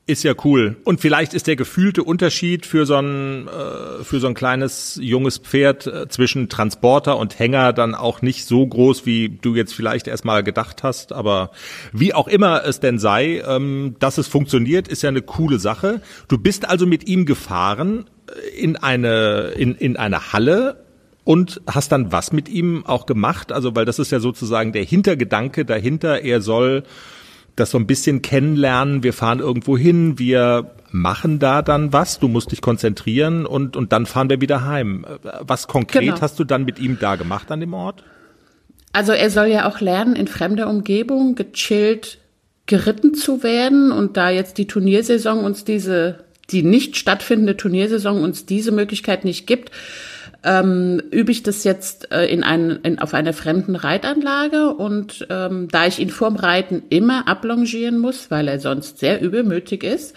Ist 0.10 0.24
ja 0.24 0.34
cool. 0.46 0.78
Und 0.86 1.02
vielleicht 1.02 1.34
ist 1.34 1.48
der 1.48 1.58
gefühlte 1.58 2.02
Unterschied 2.02 2.65
für 2.65 2.86
so 2.86 2.96
ein, 2.96 3.50
äh, 3.50 4.06
für 4.06 4.22
so 4.22 4.28
ein 4.28 4.36
kleines 4.36 4.98
junges 5.02 5.38
Pferd 5.38 5.86
äh, 5.86 6.08
zwischen 6.08 6.48
Transporter 6.48 7.17
und 7.17 7.38
Hänger 7.38 7.74
dann 7.74 7.93
auch 7.93 8.22
nicht 8.22 8.46
so 8.46 8.65
groß, 8.65 9.06
wie 9.06 9.28
du 9.28 9.54
jetzt 9.54 9.74
vielleicht 9.74 10.08
erstmal 10.08 10.43
gedacht 10.43 10.82
hast. 10.82 11.12
Aber 11.12 11.52
wie 11.91 12.13
auch 12.13 12.30
immer 12.30 12.63
es 12.63 12.80
denn 12.80 13.00
sei, 13.00 13.43
ähm, 13.46 13.98
dass 14.00 14.17
es 14.17 14.30
funktioniert, 14.30 14.88
ist 14.88 15.04
ja 15.04 15.10
eine 15.10 15.22
coole 15.22 15.60
Sache. 15.60 16.02
Du 16.30 16.38
bist 16.38 16.70
also 16.70 16.86
mit 16.86 17.06
ihm 17.06 17.26
gefahren 17.26 18.06
äh, 18.30 18.58
in 18.58 18.78
eine, 18.78 19.52
in, 19.58 19.76
in 19.76 19.98
eine 19.98 20.32
Halle 20.32 20.86
und 21.26 21.60
hast 21.67 21.91
dann 21.91 22.13
was 22.13 22.32
mit 22.32 22.48
ihm 22.48 22.86
auch 22.86 23.08
gemacht? 23.08 23.52
Also, 23.52 23.76
weil 23.76 23.84
das 23.84 24.00
ist 24.00 24.13
ja 24.13 24.22
sozusagen 24.22 24.72
der 24.72 24.86
Hintergedanke 24.86 25.65
dahinter. 25.65 26.22
Er 26.22 26.39
soll 26.39 26.84
das 27.60 27.72
so 27.72 27.78
ein 27.78 27.88
bisschen 27.88 28.22
kennenlernen. 28.22 29.04
Wir 29.04 29.13
fahren 29.13 29.39
irgendwo 29.39 29.78
hin, 29.78 30.17
wir 30.17 30.72
machen 30.91 31.39
da 31.39 31.62
dann 31.62 31.91
was, 31.91 32.20
du 32.20 32.28
musst 32.28 32.52
dich 32.52 32.62
konzentrieren 32.62 33.46
und, 33.46 33.76
und 33.76 33.91
dann 33.91 34.06
fahren 34.06 34.30
wir 34.30 34.39
wieder 34.41 34.65
heim. 34.65 35.06
Was 35.41 35.67
konkret 35.67 36.02
genau. 36.02 36.22
hast 36.22 36.39
du 36.39 36.43
dann 36.43 36.63
mit 36.63 36.80
ihm 36.80 36.98
da 37.00 37.15
gemacht 37.15 37.52
an 37.52 37.60
dem 37.60 37.74
Ort? 37.74 38.04
Also 38.93 39.12
er 39.12 39.30
soll 39.30 39.48
ja 39.48 39.67
auch 39.67 39.82
lernen, 39.82 40.15
in 40.15 40.28
fremder 40.28 40.70
Umgebung 40.70 41.36
gechillt 41.36 42.20
geritten 42.67 43.13
zu 43.13 43.43
werden 43.43 43.91
und 43.91 44.17
da 44.17 44.30
jetzt 44.30 44.58
die 44.58 44.67
Turniersaison 44.67 45.43
uns 45.43 45.63
diese, 45.63 46.26
die 46.50 46.63
nicht 46.63 46.98
stattfindende 46.98 47.56
Turniersaison 47.56 48.22
uns 48.22 48.46
diese 48.46 48.72
Möglichkeit 48.72 49.24
nicht 49.24 49.48
gibt, 49.48 49.72
ähm, 50.48 51.02
übe 51.12 51.32
ich 51.32 51.44
das 51.44 51.66
jetzt 51.66 52.12
äh, 52.12 52.26
in 52.26 52.44
ein, 52.44 52.80
in, 52.84 53.00
auf 53.00 53.14
einer 53.14 53.34
fremden 53.34 53.76
Reitanlage 53.76 54.74
und 54.74 55.28
ähm, 55.30 55.68
da 55.70 55.86
ich 55.86 56.00
ihn 56.00 56.10
vorm 56.10 56.38
Reiten 56.38 56.84
immer 56.90 57.28
ablongieren 57.28 58.00
muss, 58.00 58.32
weil 58.32 58.48
er 58.48 58.60
sonst 58.60 59.00
sehr 59.00 59.22
übelmütig 59.22 59.84
ist, 59.84 60.16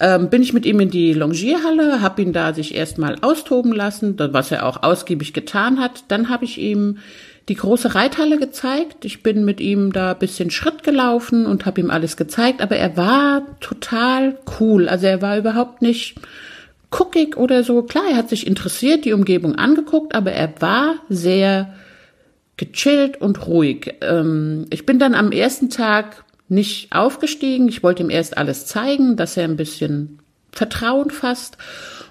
ähm, 0.00 0.28
bin 0.28 0.42
ich 0.42 0.52
mit 0.52 0.66
ihm 0.66 0.80
in 0.80 0.90
die 0.90 1.12
Longierhalle, 1.12 2.00
habe 2.00 2.20
ihn 2.22 2.32
da 2.32 2.52
sich 2.52 2.74
erstmal 2.74 3.16
austoben 3.20 3.72
lassen, 3.72 4.16
was 4.18 4.50
er 4.50 4.66
auch 4.66 4.82
ausgiebig 4.82 5.32
getan 5.34 5.78
hat. 5.78 6.04
Dann 6.08 6.30
habe 6.30 6.46
ich 6.46 6.58
ihm 6.58 6.98
die 7.48 7.54
große 7.54 7.94
Reithalle 7.94 8.38
gezeigt. 8.38 9.04
Ich 9.04 9.22
bin 9.22 9.44
mit 9.44 9.60
ihm 9.60 9.92
da 9.92 10.14
bisschen 10.14 10.50
Schritt 10.50 10.82
gelaufen 10.82 11.46
und 11.46 11.64
habe 11.64 11.80
ihm 11.80 11.90
alles 11.90 12.16
gezeigt, 12.16 12.60
aber 12.60 12.76
er 12.76 12.96
war 12.96 13.42
total 13.60 14.36
cool. 14.58 14.88
Also 14.88 15.06
er 15.06 15.22
war 15.22 15.38
überhaupt 15.38 15.80
nicht 15.80 16.16
guckig 16.90 17.36
oder 17.36 17.62
so. 17.62 17.82
Klar, 17.82 18.04
er 18.10 18.16
hat 18.16 18.28
sich 18.28 18.46
interessiert, 18.46 19.04
die 19.04 19.12
Umgebung 19.12 19.56
angeguckt, 19.56 20.14
aber 20.14 20.32
er 20.32 20.52
war 20.60 20.96
sehr 21.08 21.74
gechillt 22.56 23.20
und 23.20 23.46
ruhig. 23.46 23.94
Ähm, 24.00 24.66
ich 24.70 24.86
bin 24.86 24.98
dann 24.98 25.14
am 25.14 25.32
ersten 25.32 25.70
Tag 25.70 26.24
nicht 26.48 26.92
aufgestiegen. 26.92 27.68
Ich 27.68 27.82
wollte 27.82 28.02
ihm 28.02 28.10
erst 28.10 28.36
alles 28.36 28.66
zeigen, 28.66 29.16
dass 29.16 29.36
er 29.36 29.44
ein 29.44 29.56
bisschen 29.56 30.18
Vertrauen 30.52 31.10
fasst. 31.10 31.56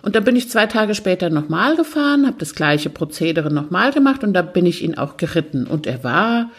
Und 0.02 0.16
dann 0.16 0.24
bin 0.24 0.36
ich 0.36 0.50
zwei 0.50 0.66
Tage 0.66 0.96
später 0.96 1.30
nochmal 1.30 1.76
gefahren, 1.76 2.26
habe 2.26 2.38
das 2.40 2.56
gleiche 2.56 2.90
Prozedere 2.90 3.52
nochmal 3.54 3.92
gemacht 3.92 4.24
und 4.24 4.34
da 4.34 4.42
bin 4.42 4.66
ich 4.66 4.82
ihn 4.82 4.98
auch 4.98 5.18
geritten. 5.18 5.68
Und 5.68 5.86
er 5.86 6.04
war 6.06 6.50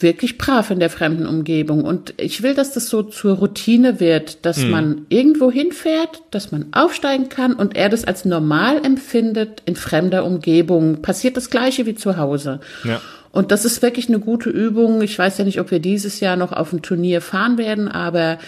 wirklich 0.00 0.38
brav 0.38 0.70
in 0.70 0.78
der 0.78 0.90
fremden 0.90 1.26
Umgebung. 1.26 1.84
Und 1.84 2.14
ich 2.18 2.42
will, 2.42 2.54
dass 2.54 2.72
das 2.72 2.88
so 2.88 3.02
zur 3.02 3.36
Routine 3.36 3.98
wird, 3.98 4.44
dass 4.46 4.58
mhm. 4.58 4.70
man 4.70 5.06
irgendwo 5.08 5.50
hinfährt, 5.50 6.22
dass 6.30 6.52
man 6.52 6.66
aufsteigen 6.72 7.28
kann 7.28 7.54
und 7.54 7.76
er 7.76 7.88
das 7.88 8.04
als 8.04 8.24
normal 8.24 8.84
empfindet 8.84 9.62
in 9.66 9.74
fremder 9.74 10.24
Umgebung. 10.24 11.02
Passiert 11.02 11.36
das 11.36 11.50
Gleiche 11.50 11.86
wie 11.86 11.96
zu 11.96 12.16
Hause. 12.16 12.60
Ja. 12.84 13.00
Und 13.32 13.50
das 13.50 13.64
ist 13.64 13.82
wirklich 13.82 14.08
eine 14.08 14.20
gute 14.20 14.50
Übung. 14.50 15.02
Ich 15.02 15.18
weiß 15.18 15.38
ja 15.38 15.44
nicht, 15.44 15.60
ob 15.60 15.70
wir 15.70 15.80
dieses 15.80 16.20
Jahr 16.20 16.36
noch 16.36 16.52
auf 16.52 16.72
ein 16.72 16.82
Turnier 16.82 17.20
fahren 17.20 17.58
werden, 17.58 17.88
aber 17.88 18.38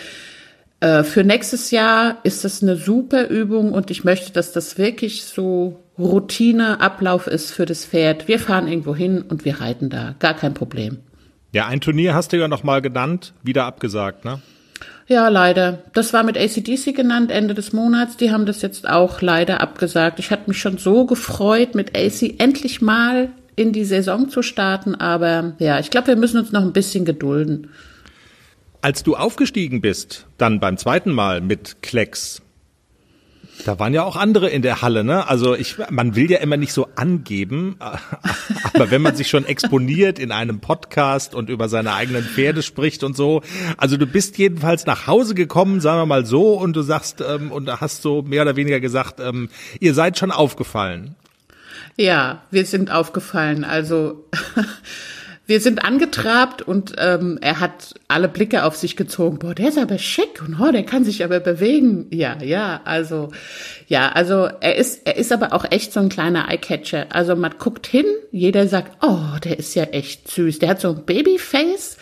äh, 0.78 1.02
für 1.02 1.24
nächstes 1.24 1.70
Jahr 1.70 2.18
ist 2.22 2.44
das 2.44 2.62
eine 2.62 2.76
super 2.76 3.28
Übung 3.28 3.72
und 3.72 3.90
ich 3.90 4.04
möchte, 4.04 4.32
dass 4.32 4.52
das 4.52 4.78
wirklich 4.78 5.24
so 5.24 5.80
Routineablauf 5.98 7.26
ist 7.26 7.50
für 7.50 7.66
das 7.66 7.84
Pferd. 7.84 8.28
Wir 8.28 8.38
fahren 8.38 8.68
irgendwo 8.68 8.94
hin 8.94 9.22
und 9.22 9.44
wir 9.44 9.60
reiten 9.60 9.90
da. 9.90 10.14
Gar 10.18 10.34
kein 10.34 10.54
Problem. 10.54 10.98
Ja, 11.52 11.66
ein 11.66 11.80
Turnier 11.80 12.14
hast 12.14 12.32
du 12.32 12.38
ja 12.38 12.48
noch 12.48 12.62
mal 12.62 12.80
genannt, 12.80 13.32
wieder 13.42 13.64
abgesagt, 13.64 14.24
ne? 14.24 14.40
Ja, 15.08 15.28
leider. 15.28 15.82
Das 15.92 16.12
war 16.12 16.22
mit 16.22 16.38
ACDC 16.38 16.94
genannt, 16.94 17.32
Ende 17.32 17.54
des 17.54 17.72
Monats. 17.72 18.16
Die 18.16 18.30
haben 18.30 18.46
das 18.46 18.62
jetzt 18.62 18.88
auch 18.88 19.20
leider 19.20 19.60
abgesagt. 19.60 20.20
Ich 20.20 20.30
hatte 20.30 20.48
mich 20.48 20.60
schon 20.60 20.78
so 20.78 21.04
gefreut, 21.04 21.74
mit 21.74 21.96
AC 21.96 22.38
endlich 22.38 22.80
mal 22.80 23.30
in 23.56 23.72
die 23.72 23.84
Saison 23.84 24.28
zu 24.28 24.42
starten, 24.42 24.94
aber 24.94 25.54
ja, 25.58 25.80
ich 25.80 25.90
glaube, 25.90 26.06
wir 26.06 26.16
müssen 26.16 26.38
uns 26.38 26.52
noch 26.52 26.62
ein 26.62 26.72
bisschen 26.72 27.04
gedulden. 27.04 27.70
Als 28.80 29.02
du 29.02 29.16
aufgestiegen 29.16 29.80
bist, 29.80 30.26
dann 30.38 30.60
beim 30.60 30.78
zweiten 30.78 31.10
Mal 31.10 31.40
mit 31.40 31.82
Klecks, 31.82 32.40
da 33.64 33.78
waren 33.78 33.94
ja 33.94 34.02
auch 34.04 34.16
andere 34.16 34.48
in 34.48 34.62
der 34.62 34.82
Halle, 34.82 35.04
ne? 35.04 35.26
Also 35.28 35.54
ich, 35.54 35.76
man 35.90 36.16
will 36.16 36.30
ja 36.30 36.38
immer 36.38 36.56
nicht 36.56 36.72
so 36.72 36.88
angeben, 36.96 37.76
aber 37.78 38.90
wenn 38.90 39.02
man 39.02 39.16
sich 39.16 39.28
schon 39.28 39.44
exponiert 39.44 40.18
in 40.18 40.32
einem 40.32 40.60
Podcast 40.60 41.34
und 41.34 41.50
über 41.50 41.68
seine 41.68 41.94
eigenen 41.94 42.24
Pferde 42.24 42.62
spricht 42.62 43.04
und 43.04 43.16
so, 43.16 43.42
also 43.76 43.96
du 43.96 44.06
bist 44.06 44.38
jedenfalls 44.38 44.86
nach 44.86 45.06
Hause 45.06 45.34
gekommen, 45.34 45.80
sagen 45.80 46.00
wir 46.00 46.06
mal 46.06 46.26
so, 46.26 46.54
und 46.54 46.74
du 46.74 46.82
sagst 46.82 47.22
ähm, 47.26 47.52
und 47.52 47.80
hast 47.80 48.02
so 48.02 48.22
mehr 48.22 48.42
oder 48.42 48.56
weniger 48.56 48.80
gesagt, 48.80 49.20
ähm, 49.20 49.48
ihr 49.78 49.94
seid 49.94 50.18
schon 50.18 50.30
aufgefallen. 50.30 51.14
Ja, 51.96 52.42
wir 52.50 52.64
sind 52.64 52.90
aufgefallen. 52.90 53.64
Also 53.64 54.24
wir 55.50 55.60
sind 55.60 55.84
angetrabt 55.84 56.62
und 56.62 56.94
ähm, 56.98 57.36
er 57.40 57.58
hat 57.58 57.94
alle 58.06 58.28
Blicke 58.28 58.62
auf 58.64 58.76
sich 58.76 58.94
gezogen. 58.94 59.40
Boah, 59.40 59.52
der 59.52 59.68
ist 59.68 59.78
aber 59.78 59.98
schick 59.98 60.40
und 60.46 60.60
oh, 60.60 60.70
der 60.70 60.84
kann 60.84 61.04
sich 61.04 61.24
aber 61.24 61.40
bewegen. 61.40 62.06
Ja, 62.10 62.40
ja, 62.40 62.80
also 62.84 63.30
ja, 63.88 64.12
also 64.12 64.48
er 64.60 64.76
ist 64.76 65.00
er 65.06 65.16
ist 65.16 65.32
aber 65.32 65.52
auch 65.52 65.64
echt 65.68 65.92
so 65.92 65.98
ein 65.98 66.08
kleiner 66.08 66.48
Eyecatcher. 66.48 67.08
Also 67.10 67.34
man 67.34 67.56
guckt 67.58 67.88
hin, 67.88 68.04
jeder 68.30 68.68
sagt, 68.68 69.04
oh, 69.04 69.38
der 69.42 69.58
ist 69.58 69.74
ja 69.74 69.82
echt 69.82 70.30
süß. 70.30 70.60
Der 70.60 70.68
hat 70.68 70.80
so 70.80 70.90
ein 70.90 71.04
Babyface 71.04 71.96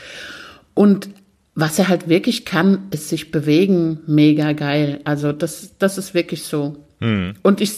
und 0.75 1.09
was 1.55 1.79
er 1.79 1.89
halt 1.89 2.07
wirklich 2.07 2.45
kann, 2.45 2.89
ist 2.91 3.09
sich 3.09 3.31
bewegen, 3.31 4.01
mega 4.07 4.53
geil. 4.53 5.01
Also 5.05 5.33
das 5.33 5.79
das 5.79 5.97
ist 5.97 6.13
wirklich 6.13 6.45
so. 6.45 6.85
Hm. 7.01 7.33
Und 7.43 7.63
ich 7.63 7.73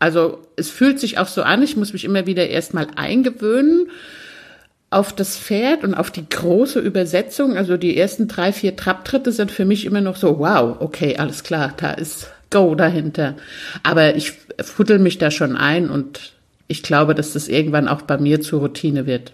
also 0.00 0.42
es 0.56 0.70
fühlt 0.70 0.98
sich 0.98 1.18
auch 1.18 1.28
so 1.28 1.44
an, 1.44 1.62
ich 1.62 1.76
muss 1.76 1.92
mich 1.92 2.04
immer 2.04 2.26
wieder 2.26 2.48
erstmal 2.48 2.88
eingewöhnen 2.96 3.86
auf 4.94 5.12
das 5.12 5.36
Pferd 5.36 5.82
und 5.82 5.94
auf 5.94 6.10
die 6.10 6.28
große 6.28 6.78
Übersetzung. 6.78 7.56
Also 7.56 7.76
die 7.76 7.96
ersten 7.96 8.28
drei, 8.28 8.52
vier 8.52 8.76
Trapptritte 8.76 9.32
sind 9.32 9.50
für 9.50 9.64
mich 9.64 9.84
immer 9.84 10.00
noch 10.00 10.16
so, 10.16 10.38
wow, 10.38 10.76
okay, 10.78 11.16
alles 11.16 11.42
klar, 11.42 11.74
da 11.76 11.90
ist 11.90 12.30
Go 12.50 12.76
dahinter. 12.76 13.34
Aber 13.82 14.14
ich 14.14 14.32
fuddel 14.62 15.00
mich 15.00 15.18
da 15.18 15.32
schon 15.32 15.56
ein 15.56 15.90
und 15.90 16.34
ich 16.68 16.84
glaube, 16.84 17.16
dass 17.16 17.32
das 17.32 17.48
irgendwann 17.48 17.88
auch 17.88 18.02
bei 18.02 18.18
mir 18.18 18.40
zur 18.40 18.60
Routine 18.60 19.06
wird. 19.06 19.32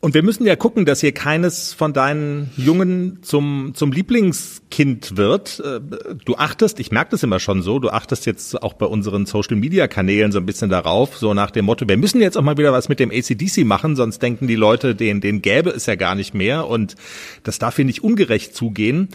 Und 0.00 0.14
wir 0.14 0.22
müssen 0.22 0.46
ja 0.46 0.54
gucken, 0.54 0.84
dass 0.84 1.00
hier 1.00 1.12
keines 1.12 1.72
von 1.72 1.92
deinen 1.92 2.50
Jungen 2.56 3.18
zum, 3.22 3.72
zum 3.74 3.90
Lieblingskind 3.90 5.16
wird. 5.16 5.60
Äh, 5.60 5.80
du 6.24 6.36
achtest, 6.36 6.78
ich 6.78 6.92
merke 6.92 7.10
das 7.10 7.24
immer 7.24 7.40
schon 7.40 7.62
so, 7.62 7.80
du 7.80 7.90
achtest 7.90 8.24
jetzt 8.24 8.62
auch 8.62 8.74
bei 8.74 8.86
unseren 8.86 9.26
Social 9.26 9.56
Media 9.56 9.88
Kanälen 9.88 10.30
so 10.30 10.38
ein 10.38 10.46
bisschen 10.46 10.70
darauf, 10.70 11.16
so 11.16 11.34
nach 11.34 11.50
dem 11.50 11.64
Motto, 11.64 11.88
wir 11.88 11.96
müssen 11.96 12.20
jetzt 12.20 12.38
auch 12.38 12.42
mal 12.42 12.56
wieder 12.56 12.72
was 12.72 12.88
mit 12.88 13.00
dem 13.00 13.10
ACDC 13.10 13.64
machen, 13.64 13.96
sonst 13.96 14.22
denken 14.22 14.46
die 14.46 14.54
Leute, 14.54 14.94
den, 14.94 15.20
den 15.20 15.42
gäbe 15.42 15.70
es 15.70 15.86
ja 15.86 15.96
gar 15.96 16.14
nicht 16.14 16.32
mehr 16.32 16.68
und 16.68 16.94
das 17.42 17.58
darf 17.58 17.74
hier 17.74 17.84
nicht 17.84 18.04
ungerecht 18.04 18.54
zugehen. 18.54 19.08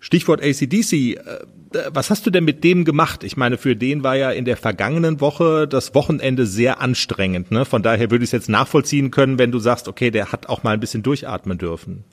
Stichwort 0.00 0.42
ACDC, 0.42 0.92
äh, 0.92 1.18
was 1.92 2.10
hast 2.10 2.26
du 2.26 2.30
denn 2.30 2.44
mit 2.44 2.64
dem 2.64 2.84
gemacht? 2.84 3.22
Ich 3.22 3.36
meine, 3.36 3.58
für 3.58 3.76
den 3.76 4.02
war 4.02 4.16
ja 4.16 4.30
in 4.30 4.44
der 4.44 4.56
vergangenen 4.56 5.20
Woche 5.20 5.68
das 5.68 5.94
Wochenende 5.94 6.46
sehr 6.46 6.80
anstrengend. 6.80 7.50
Ne? 7.50 7.64
Von 7.64 7.82
daher 7.82 8.10
würde 8.10 8.24
ich 8.24 8.28
es 8.28 8.32
jetzt 8.32 8.48
nachvollziehen 8.48 9.10
können, 9.10 9.38
wenn 9.38 9.52
du 9.52 9.58
sagst, 9.58 9.86
okay, 9.86 10.10
der 10.10 10.32
hat 10.32 10.48
auch 10.48 10.62
mal 10.62 10.72
ein 10.72 10.80
bisschen 10.80 11.02
durchatmen 11.02 11.58
dürfen. 11.58 12.04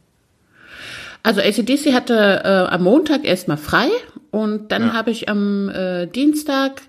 Also 1.24 1.42
ACDC 1.42 1.94
hatte 1.94 2.42
äh, 2.44 2.74
am 2.74 2.84
Montag 2.84 3.26
erstmal 3.26 3.58
frei 3.58 3.88
und 4.32 4.72
dann 4.72 4.84
ja. 4.84 4.94
habe 4.94 5.10
ich 5.10 5.28
am 5.28 5.70
äh, 5.70 6.06
Dienstag 6.06 6.82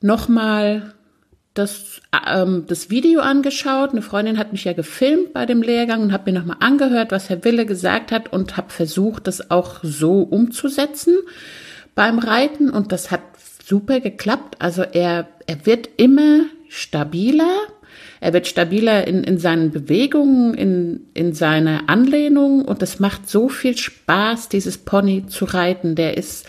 nochmal 0.00 0.94
das, 1.58 2.00
ähm, 2.28 2.64
das 2.68 2.90
Video 2.90 3.20
angeschaut. 3.20 3.90
Eine 3.90 4.02
Freundin 4.02 4.38
hat 4.38 4.52
mich 4.52 4.64
ja 4.64 4.72
gefilmt 4.72 5.32
bei 5.32 5.46
dem 5.46 5.62
Lehrgang 5.62 6.02
und 6.02 6.12
habe 6.12 6.30
mir 6.30 6.38
nochmal 6.38 6.58
angehört, 6.60 7.12
was 7.12 7.28
Herr 7.28 7.44
Wille 7.44 7.66
gesagt 7.66 8.12
hat 8.12 8.32
und 8.32 8.56
habe 8.56 8.70
versucht, 8.70 9.26
das 9.26 9.50
auch 9.50 9.80
so 9.82 10.22
umzusetzen 10.22 11.16
beim 11.94 12.18
Reiten 12.18 12.70
und 12.70 12.92
das 12.92 13.10
hat 13.10 13.22
super 13.64 14.00
geklappt. 14.00 14.56
Also 14.60 14.82
er, 14.82 15.28
er 15.46 15.66
wird 15.66 15.88
immer 15.96 16.42
stabiler. 16.68 17.56
Er 18.20 18.32
wird 18.32 18.46
stabiler 18.46 19.06
in, 19.06 19.24
in 19.24 19.38
seinen 19.38 19.70
Bewegungen, 19.70 20.54
in, 20.54 21.06
in 21.14 21.32
seiner 21.32 21.88
Anlehnung 21.88 22.64
und 22.64 22.82
es 22.82 23.00
macht 23.00 23.28
so 23.28 23.48
viel 23.48 23.76
Spaß, 23.76 24.48
dieses 24.48 24.78
Pony 24.78 25.26
zu 25.26 25.46
reiten. 25.46 25.94
Der 25.94 26.16
ist 26.16 26.46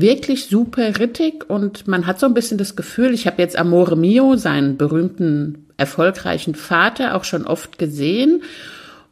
wirklich 0.00 0.46
super 0.46 0.98
rittig 0.98 1.48
und 1.48 1.88
man 1.88 2.06
hat 2.06 2.20
so 2.20 2.26
ein 2.26 2.34
bisschen 2.34 2.58
das 2.58 2.76
Gefühl, 2.76 3.14
ich 3.14 3.26
habe 3.26 3.40
jetzt 3.40 3.56
Amore 3.56 3.96
Mio, 3.96 4.36
seinen 4.36 4.76
berühmten, 4.76 5.66
erfolgreichen 5.76 6.54
Vater, 6.54 7.14
auch 7.14 7.24
schon 7.24 7.46
oft 7.46 7.78
gesehen 7.78 8.42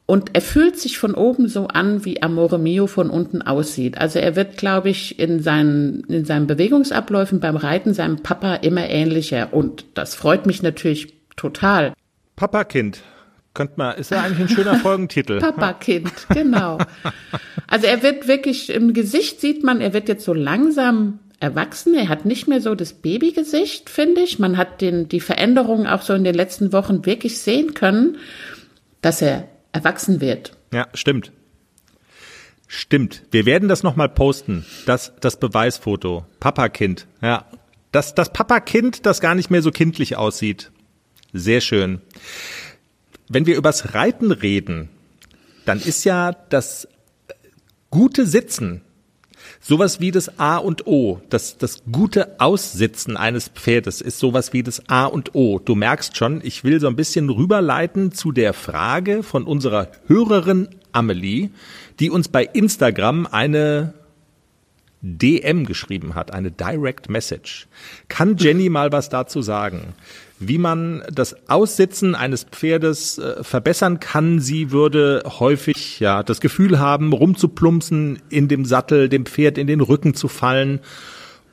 und 0.06 0.30
er 0.34 0.42
fühlt 0.42 0.78
sich 0.78 0.98
von 0.98 1.14
oben 1.14 1.48
so 1.48 1.68
an, 1.68 2.04
wie 2.04 2.22
Amore 2.22 2.58
Mio 2.58 2.86
von 2.86 3.08
unten 3.08 3.40
aussieht. 3.40 3.96
Also 3.96 4.18
er 4.18 4.36
wird, 4.36 4.58
glaube 4.58 4.90
ich, 4.90 5.18
in 5.18 5.40
seinen, 5.40 6.04
in 6.04 6.26
seinen 6.26 6.46
Bewegungsabläufen 6.46 7.40
beim 7.40 7.56
Reiten 7.56 7.94
seinem 7.94 8.22
Papa 8.22 8.56
immer 8.56 8.88
ähnlicher. 8.90 9.54
Und 9.54 9.86
das 9.94 10.14
freut 10.14 10.44
mich 10.44 10.62
natürlich 10.62 11.14
total. 11.36 11.94
Papa-Kind. 12.36 13.00
Könnte 13.54 13.74
man, 13.76 13.96
ist 13.96 14.10
ja 14.10 14.22
eigentlich 14.22 14.40
ein 14.40 14.48
schöner 14.48 14.76
Folgentitel. 14.80 15.38
Papa-Kind, 15.40 16.12
genau. 16.30 16.78
Also 17.68 17.86
er 17.86 18.02
wird 18.02 18.26
wirklich, 18.26 18.70
im 18.70 18.92
Gesicht 18.92 19.40
sieht 19.40 19.62
man, 19.62 19.80
er 19.80 19.92
wird 19.92 20.08
jetzt 20.08 20.24
so 20.24 20.34
langsam 20.34 21.20
erwachsen. 21.38 21.94
Er 21.94 22.08
hat 22.08 22.24
nicht 22.24 22.48
mehr 22.48 22.60
so 22.60 22.74
das 22.74 22.94
Babygesicht, 22.94 23.90
finde 23.90 24.22
ich. 24.22 24.40
Man 24.40 24.56
hat 24.56 24.80
den, 24.80 25.08
die 25.08 25.20
Veränderungen 25.20 25.86
auch 25.86 26.02
so 26.02 26.14
in 26.14 26.24
den 26.24 26.34
letzten 26.34 26.72
Wochen 26.72 27.06
wirklich 27.06 27.38
sehen 27.38 27.74
können, 27.74 28.18
dass 29.02 29.22
er 29.22 29.48
erwachsen 29.72 30.20
wird. 30.20 30.56
Ja, 30.72 30.88
stimmt. 30.94 31.32
Stimmt. 32.66 33.22
Wir 33.30 33.46
werden 33.46 33.68
das 33.68 33.84
nochmal 33.84 34.08
posten. 34.08 34.64
Das, 34.86 35.12
das 35.20 35.38
Beweisfoto. 35.38 36.24
Papa-Kind. 36.40 37.06
Ja. 37.22 37.46
Das, 37.92 38.14
das 38.16 38.32
Papa-Kind, 38.32 39.06
das 39.06 39.20
gar 39.20 39.36
nicht 39.36 39.50
mehr 39.50 39.62
so 39.62 39.70
kindlich 39.70 40.16
aussieht. 40.16 40.72
Sehr 41.32 41.60
schön. 41.60 42.00
Wenn 43.28 43.46
wir 43.46 43.56
übers 43.56 43.94
Reiten 43.94 44.32
reden, 44.32 44.88
dann 45.64 45.80
ist 45.80 46.04
ja 46.04 46.32
das 46.32 46.88
gute 47.90 48.26
Sitzen 48.26 48.82
Sowas 49.60 50.00
wie 50.00 50.10
das 50.10 50.38
A 50.38 50.58
und 50.58 50.86
O, 50.86 51.20
das, 51.30 51.56
das 51.56 51.82
gute 51.90 52.38
Aussitzen 52.38 53.16
eines 53.16 53.48
Pferdes 53.48 54.00
ist 54.00 54.18
sowas 54.18 54.52
wie 54.52 54.62
das 54.62 54.88
A 54.88 55.06
und 55.06 55.34
O. 55.34 55.58
Du 55.58 55.74
merkst 55.74 56.16
schon, 56.16 56.40
ich 56.44 56.64
will 56.64 56.80
so 56.80 56.86
ein 56.86 56.96
bisschen 56.96 57.30
rüberleiten 57.30 58.12
zu 58.12 58.32
der 58.32 58.52
Frage 58.52 59.22
von 59.22 59.44
unserer 59.44 59.90
Hörerin 60.06 60.68
Amelie, 60.92 61.50
die 61.98 62.10
uns 62.10 62.28
bei 62.28 62.44
Instagram 62.44 63.26
eine 63.26 63.94
DM 65.00 65.66
geschrieben 65.66 66.14
hat, 66.14 66.32
eine 66.32 66.50
Direct 66.50 67.10
Message. 67.10 67.66
Kann 68.08 68.36
Jenny 68.36 68.68
mal 68.68 68.92
was 68.92 69.08
dazu 69.08 69.42
sagen? 69.42 69.94
Wie 70.48 70.58
man 70.58 71.02
das 71.12 71.36
Aussitzen 71.48 72.14
eines 72.14 72.44
Pferdes 72.44 73.18
äh, 73.18 73.42
verbessern 73.42 74.00
kann. 74.00 74.40
Sie 74.40 74.70
würde 74.70 75.22
häufig 75.26 76.00
ja 76.00 76.22
das 76.22 76.40
Gefühl 76.40 76.78
haben, 76.78 77.12
rumzuplumpsen 77.12 78.20
in 78.30 78.48
dem 78.48 78.64
Sattel, 78.64 79.08
dem 79.08 79.26
Pferd 79.26 79.58
in 79.58 79.66
den 79.66 79.80
Rücken 79.80 80.14
zu 80.14 80.28
fallen. 80.28 80.80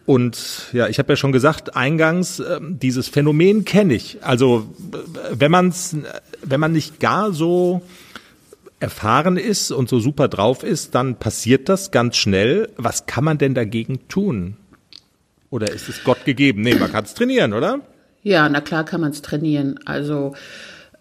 Und 0.06 0.70
ja, 0.74 0.88
ich 0.88 1.00
habe 1.00 1.14
ja 1.14 1.16
schon 1.16 1.32
gesagt, 1.32 1.76
eingangs, 1.76 2.40
äh, 2.40 2.60
dieses 2.62 3.08
Phänomen 3.08 3.66
kenne 3.66 3.94
ich. 3.94 4.18
Also 4.22 4.68
wenn 5.32 5.52
man's, 5.52 5.96
wenn 6.44 6.60
man 6.60 6.72
nicht 6.72 7.00
gar 7.00 7.32
so 7.32 7.82
erfahren 8.80 9.38
ist 9.38 9.72
und 9.72 9.90
so 9.90 10.00
super 10.00 10.28
drauf 10.28 10.64
ist, 10.64 10.96
dann 10.96 11.16
passiert 11.16 11.70
das 11.70 11.92
ganz 11.92 12.18
schnell. 12.18 12.70
Was 12.78 13.06
kann 13.06 13.24
man 13.24 13.38
denn 13.38 13.54
dagegen 13.54 14.08
tun? 14.08 14.58
Oder 15.52 15.72
ist 15.72 15.88
es 15.88 16.04
Gott 16.04 16.26
gegeben? 16.26 16.62
Nee, 16.62 16.76
man 16.76 16.92
kann 16.92 17.04
es 17.04 17.14
trainieren, 17.14 17.54
oder? 17.54 17.82
Ja, 18.24 18.48
na 18.50 18.62
klar 18.62 18.86
kann 18.86 19.02
man 19.02 19.12
es 19.12 19.22
trainieren. 19.22 19.80
Also 19.86 20.34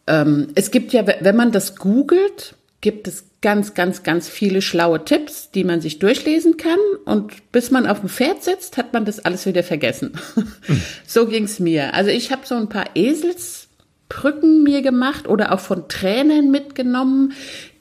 ähm, 0.06 0.48
es 0.54 0.70
gibt 0.70 0.92
ja, 0.92 1.04
wenn 1.06 1.36
man 1.36 1.52
das 1.52 1.76
googelt, 1.76 2.54
gibt 2.80 3.06
es 3.08 3.24
ganz, 3.42 3.74
ganz, 3.74 4.02
ganz 4.02 4.28
viele 4.28 4.62
schlaue 4.62 5.04
Tipps, 5.04 5.50
die 5.50 5.64
man 5.64 5.80
sich 5.80 5.98
durchlesen 5.98 6.56
kann. 6.56 6.78
Und 7.04 7.52
bis 7.52 7.70
man 7.70 7.86
auf 7.86 8.00
dem 8.00 8.08
Pferd 8.08 8.42
sitzt, 8.42 8.76
hat 8.76 8.92
man 8.92 9.04
das 9.04 9.20
alles 9.20 9.46
wieder 9.46 9.62
vergessen. 9.62 10.12
Mhm. 10.34 10.80
so 11.06 11.26
ging's 11.26 11.58
mir. 11.58 11.94
Also 11.94 12.10
ich 12.10 12.32
habe 12.32 12.42
so 12.44 12.54
ein 12.54 12.68
paar 12.68 12.90
Eselsbrücken 12.94 14.62
mir 14.62 14.82
gemacht 14.82 15.28
oder 15.28 15.52
auch 15.52 15.60
von 15.60 15.88
Trainern 15.88 16.50
mitgenommen, 16.50 17.32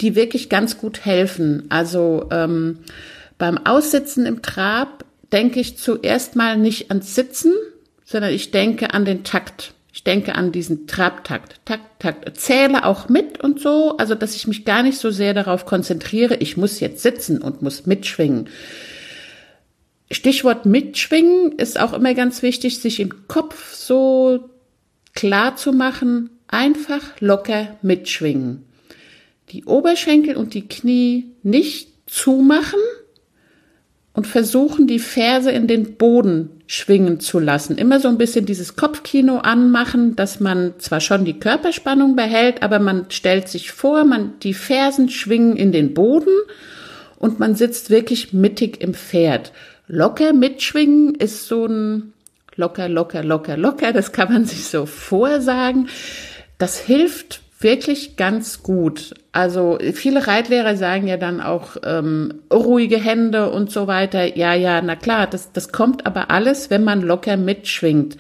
die 0.02 0.16
wirklich 0.16 0.50
ganz 0.50 0.78
gut 0.78 1.06
helfen. 1.06 1.66
Also 1.70 2.28
ähm, 2.32 2.80
beim 3.38 3.58
Aussitzen 3.58 4.26
im 4.26 4.42
Trab 4.42 5.06
denke 5.32 5.60
ich 5.60 5.78
zuerst 5.78 6.36
mal 6.36 6.58
nicht 6.58 6.90
ans 6.90 7.16
Sitzen, 7.16 7.54
sondern 8.10 8.34
ich 8.34 8.50
denke 8.50 8.96
an 8.96 9.06
den 9.06 9.24
Takt. 9.24 9.74
Ich 9.94 10.04
denke 10.04 10.34
an 10.34 10.52
diesen 10.52 10.88
Trabtakt, 10.88 11.60
Takt, 11.66 12.00
Takt, 12.00 12.40
zähle 12.40 12.86
auch 12.86 13.08
mit 13.08 13.44
und 13.44 13.60
so, 13.60 13.98
also 13.98 14.16
dass 14.16 14.36
ich 14.36 14.48
mich 14.48 14.66
gar 14.66 14.82
nicht 14.82 14.98
so 14.98 15.12
sehr 15.12 15.34
darauf 15.34 15.66
konzentriere, 15.66 16.36
ich 16.38 16.58
muss 16.58 16.80
jetzt 16.80 17.04
sitzen 17.04 17.40
und 17.42 17.62
muss 17.62 17.86
mitschwingen. 17.86 18.50
Stichwort 20.10 20.66
mitschwingen 20.66 21.52
ist 21.54 21.80
auch 21.80 21.94
immer 21.94 22.14
ganz 22.16 22.42
wichtig, 22.42 22.80
sich 22.80 23.00
im 23.00 23.28
Kopf 23.28 23.74
so 23.76 24.50
klar 25.14 25.56
zu 25.56 25.72
machen, 25.72 26.32
einfach 26.48 27.20
locker 27.20 27.78
mitschwingen. 27.84 28.64
Die 29.52 29.66
Oberschenkel 29.66 30.36
und 30.36 30.56
die 30.56 30.68
Knie 30.68 31.32
nicht 31.44 31.90
zumachen 32.08 32.80
und 34.14 34.28
versuchen, 34.28 34.88
die 34.88 35.00
Ferse 35.00 35.52
in 35.52 35.68
den 35.68 35.96
Boden 35.96 36.50
schwingen 36.68 37.20
zu 37.20 37.40
lassen. 37.40 37.78
Immer 37.78 38.00
so 38.00 38.08
ein 38.08 38.18
bisschen 38.18 38.46
dieses 38.46 38.76
Kopfkino 38.76 39.38
anmachen, 39.38 40.16
dass 40.16 40.40
man 40.40 40.74
zwar 40.80 41.00
schon 41.00 41.26
die 41.26 41.40
Körperspannung 41.40 42.16
behält, 42.16 42.62
aber 42.62 42.80
man 42.80 43.06
stellt 43.10 43.48
sich 43.48 43.72
vor, 43.72 44.04
man, 44.04 44.34
die 44.42 44.54
Fersen 44.54 45.10
schwingen 45.10 45.56
in 45.56 45.72
den 45.72 45.94
Boden 45.94 46.34
und 47.18 47.40
man 47.40 47.56
sitzt 47.56 47.90
wirklich 47.90 48.34
mittig 48.34 48.82
im 48.82 48.94
Pferd. 48.94 49.52
Locker 49.88 50.34
mitschwingen 50.34 51.16
ist 51.16 51.48
so 51.48 51.66
ein 51.66 52.14
locker, 52.56 52.90
locker, 52.90 53.24
locker, 53.24 53.58
locker, 53.58 53.94
das 53.94 54.12
kann 54.12 54.32
man 54.32 54.46
sich 54.46 54.66
so 54.66 54.86
vorsagen. 54.86 55.90
Das 56.58 56.78
hilft 56.78 57.42
wirklich 57.60 58.16
ganz 58.16 58.64
gut. 58.64 59.14
Also 59.32 59.78
viele 59.94 60.28
Reitlehrer 60.28 60.76
sagen 60.78 61.08
ja 61.08 61.18
dann 61.18 61.42
auch 61.42 61.76
ähm, 61.84 62.42
ruhige 62.52 62.98
Hände 62.98 63.50
und 63.50 63.72
so 63.72 63.88
weiter. 63.88 64.38
Ja, 64.38 64.54
ja, 64.54 64.82
na 64.82 64.96
klar, 64.96 65.28
das, 65.28 65.52
das 65.52 65.72
kommt 65.72 66.06
aber 66.06 66.32
alles, 66.32 66.70
wenn 66.70 66.84
man 66.84 67.02
locker 67.02 67.38
mitschwingt 67.38 68.18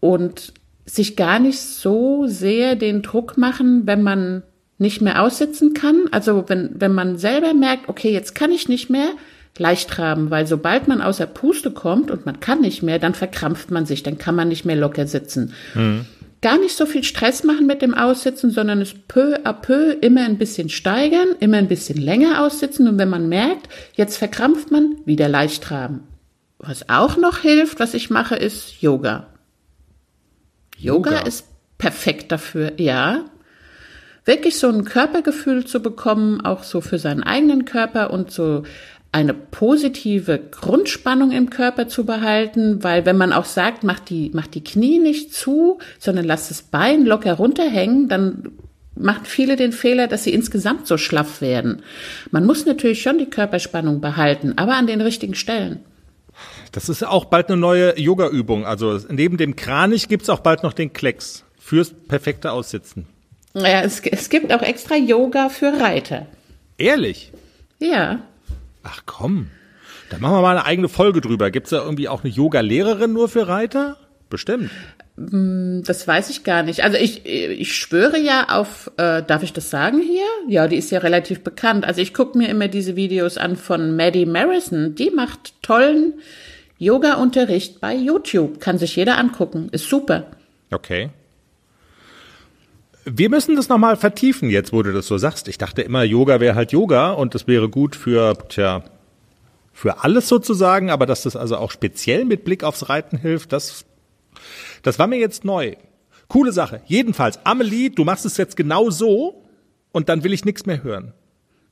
und 0.00 0.52
sich 0.84 1.16
gar 1.16 1.38
nicht 1.38 1.60
so 1.60 2.26
sehr 2.26 2.76
den 2.76 3.02
Druck 3.02 3.38
machen, 3.38 3.86
wenn 3.86 4.02
man 4.02 4.42
nicht 4.78 5.00
mehr 5.00 5.22
aussitzen 5.22 5.72
kann. 5.74 6.08
Also 6.10 6.44
wenn, 6.48 6.70
wenn 6.74 6.92
man 6.92 7.16
selber 7.16 7.54
merkt, 7.54 7.88
okay, 7.88 8.12
jetzt 8.12 8.34
kann 8.34 8.50
ich 8.50 8.68
nicht 8.68 8.90
mehr, 8.90 9.08
leicht 9.58 9.98
haben, 9.98 10.30
weil 10.30 10.46
sobald 10.46 10.88
man 10.88 11.02
außer 11.02 11.26
Puste 11.26 11.70
kommt 11.70 12.10
und 12.10 12.24
man 12.26 12.40
kann 12.40 12.62
nicht 12.62 12.82
mehr, 12.82 12.98
dann 12.98 13.14
verkrampft 13.14 13.70
man 13.70 13.84
sich, 13.86 14.02
dann 14.02 14.18
kann 14.18 14.34
man 14.34 14.48
nicht 14.48 14.64
mehr 14.64 14.76
locker 14.76 15.06
sitzen. 15.06 15.52
Mhm 15.74 16.06
gar 16.42 16.58
nicht 16.58 16.76
so 16.76 16.86
viel 16.86 17.04
Stress 17.04 17.44
machen 17.44 17.66
mit 17.66 17.80
dem 17.80 17.94
Aussitzen, 17.94 18.50
sondern 18.50 18.80
es 18.82 18.94
peu 19.08 19.36
à 19.44 19.52
peu 19.52 19.92
immer 20.00 20.24
ein 20.24 20.38
bisschen 20.38 20.68
steigern, 20.68 21.28
immer 21.40 21.56
ein 21.56 21.68
bisschen 21.68 21.98
länger 21.98 22.42
aussitzen 22.44 22.88
und 22.88 22.98
wenn 22.98 23.08
man 23.08 23.28
merkt, 23.28 23.68
jetzt 23.94 24.16
verkrampft 24.18 24.70
man, 24.70 24.96
wieder 25.06 25.28
leicht 25.28 25.62
traben. 25.62 26.02
Was 26.58 26.88
auch 26.88 27.16
noch 27.16 27.38
hilft, 27.38 27.80
was 27.80 27.94
ich 27.94 28.10
mache, 28.10 28.36
ist 28.36 28.82
Yoga. 28.82 29.28
Yoga, 30.76 31.10
Yoga 31.10 31.26
ist 31.26 31.46
perfekt 31.78 32.32
dafür, 32.32 32.72
ja. 32.76 33.24
Wirklich 34.24 34.58
so 34.58 34.68
ein 34.68 34.84
Körpergefühl 34.84 35.64
zu 35.64 35.80
bekommen, 35.80 36.40
auch 36.40 36.62
so 36.62 36.80
für 36.80 36.98
seinen 36.98 37.24
eigenen 37.24 37.64
Körper 37.64 38.12
und 38.12 38.30
so 38.30 38.62
eine 39.12 39.34
positive 39.34 40.38
Grundspannung 40.38 41.32
im 41.32 41.50
Körper 41.50 41.86
zu 41.86 42.06
behalten, 42.06 42.82
weil 42.82 43.04
wenn 43.04 43.18
man 43.18 43.34
auch 43.34 43.44
sagt, 43.44 43.84
mach 43.84 44.00
die, 44.00 44.30
mach 44.32 44.46
die 44.46 44.64
Knie 44.64 44.98
nicht 44.98 45.34
zu, 45.34 45.78
sondern 45.98 46.24
lass 46.24 46.48
das 46.48 46.62
Bein 46.62 47.04
locker 47.04 47.34
runterhängen, 47.34 48.08
dann 48.08 48.52
machen 48.94 49.24
viele 49.24 49.56
den 49.56 49.72
Fehler, 49.72 50.06
dass 50.06 50.24
sie 50.24 50.32
insgesamt 50.32 50.86
so 50.86 50.96
schlaff 50.96 51.42
werden. 51.42 51.82
Man 52.30 52.46
muss 52.46 52.64
natürlich 52.64 53.02
schon 53.02 53.18
die 53.18 53.28
Körperspannung 53.28 54.00
behalten, 54.00 54.54
aber 54.56 54.76
an 54.76 54.86
den 54.86 55.02
richtigen 55.02 55.34
Stellen. 55.34 55.80
Das 56.72 56.88
ist 56.88 57.02
auch 57.02 57.26
bald 57.26 57.48
eine 57.48 57.58
neue 57.58 57.98
Yoga-Übung. 57.98 58.64
Also 58.64 58.98
neben 59.10 59.36
dem 59.36 59.56
Kranich 59.56 60.08
gibt's 60.08 60.30
auch 60.30 60.40
bald 60.40 60.62
noch 60.62 60.72
den 60.72 60.94
Klecks 60.94 61.44
fürs 61.58 61.92
perfekte 61.92 62.50
Aussitzen. 62.52 63.06
Ja, 63.54 63.82
es, 63.82 64.00
es 64.00 64.30
gibt 64.30 64.52
auch 64.54 64.62
extra 64.62 64.96
Yoga 64.96 65.50
für 65.50 65.78
Reiter. 65.78 66.26
Ehrlich? 66.78 67.30
Ja. 67.78 68.22
Ach 68.82 69.02
komm, 69.06 69.48
da 70.10 70.18
machen 70.18 70.34
wir 70.34 70.42
mal 70.42 70.56
eine 70.56 70.66
eigene 70.66 70.88
Folge 70.88 71.20
drüber. 71.20 71.50
Gibt 71.50 71.66
es 71.66 71.70
da 71.70 71.84
irgendwie 71.84 72.08
auch 72.08 72.24
eine 72.24 72.32
Yoga-Lehrerin 72.32 73.12
nur 73.12 73.28
für 73.28 73.48
Reiter? 73.48 73.96
Bestimmt. 74.28 74.70
Mm, 75.16 75.82
das 75.82 76.08
weiß 76.08 76.30
ich 76.30 76.42
gar 76.42 76.62
nicht. 76.62 76.82
Also 76.84 76.96
ich, 76.96 77.26
ich 77.26 77.76
schwöre 77.76 78.18
ja 78.18 78.48
auf, 78.48 78.90
äh, 78.96 79.22
darf 79.22 79.42
ich 79.42 79.52
das 79.52 79.70
sagen 79.70 80.00
hier? 80.00 80.24
Ja, 80.48 80.68
die 80.68 80.76
ist 80.76 80.90
ja 80.90 81.00
relativ 81.00 81.44
bekannt. 81.44 81.84
Also 81.84 82.00
ich 82.00 82.14
gucke 82.14 82.38
mir 82.38 82.48
immer 82.48 82.68
diese 82.68 82.96
Videos 82.96 83.38
an 83.38 83.56
von 83.56 83.94
Maddie 83.94 84.26
Marison. 84.26 84.94
Die 84.94 85.10
macht 85.10 85.62
tollen 85.62 86.14
Yoga-Unterricht 86.78 87.80
bei 87.80 87.94
YouTube. 87.94 88.58
Kann 88.60 88.78
sich 88.78 88.96
jeder 88.96 89.18
angucken. 89.18 89.68
Ist 89.70 89.88
super. 89.88 90.26
Okay. 90.70 91.10
Wir 93.04 93.30
müssen 93.30 93.56
das 93.56 93.68
nochmal 93.68 93.96
vertiefen, 93.96 94.48
jetzt 94.48 94.72
wo 94.72 94.82
du 94.82 94.92
das 94.92 95.06
so 95.06 95.18
sagst. 95.18 95.48
Ich 95.48 95.58
dachte 95.58 95.82
immer, 95.82 96.04
Yoga 96.04 96.40
wäre 96.40 96.54
halt 96.54 96.72
Yoga 96.72 97.12
und 97.12 97.34
das 97.34 97.46
wäre 97.48 97.68
gut 97.68 97.96
für, 97.96 98.36
tja, 98.48 98.84
für 99.72 100.04
alles 100.04 100.28
sozusagen, 100.28 100.90
aber 100.90 101.06
dass 101.06 101.22
das 101.22 101.34
also 101.34 101.56
auch 101.56 101.70
speziell 101.72 102.24
mit 102.24 102.44
Blick 102.44 102.62
aufs 102.62 102.88
Reiten 102.88 103.18
hilft, 103.18 103.52
das, 103.52 103.84
das 104.82 104.98
war 104.98 105.06
mir 105.08 105.18
jetzt 105.18 105.44
neu. 105.44 105.74
Coole 106.28 106.52
Sache. 106.52 106.82
Jedenfalls, 106.86 107.40
Amelie, 107.44 107.90
du 107.90 108.04
machst 108.04 108.24
es 108.24 108.36
jetzt 108.36 108.56
genau 108.56 108.90
so 108.90 109.44
und 109.90 110.08
dann 110.08 110.22
will 110.22 110.32
ich 110.32 110.44
nichts 110.44 110.66
mehr 110.66 110.82
hören. 110.82 111.12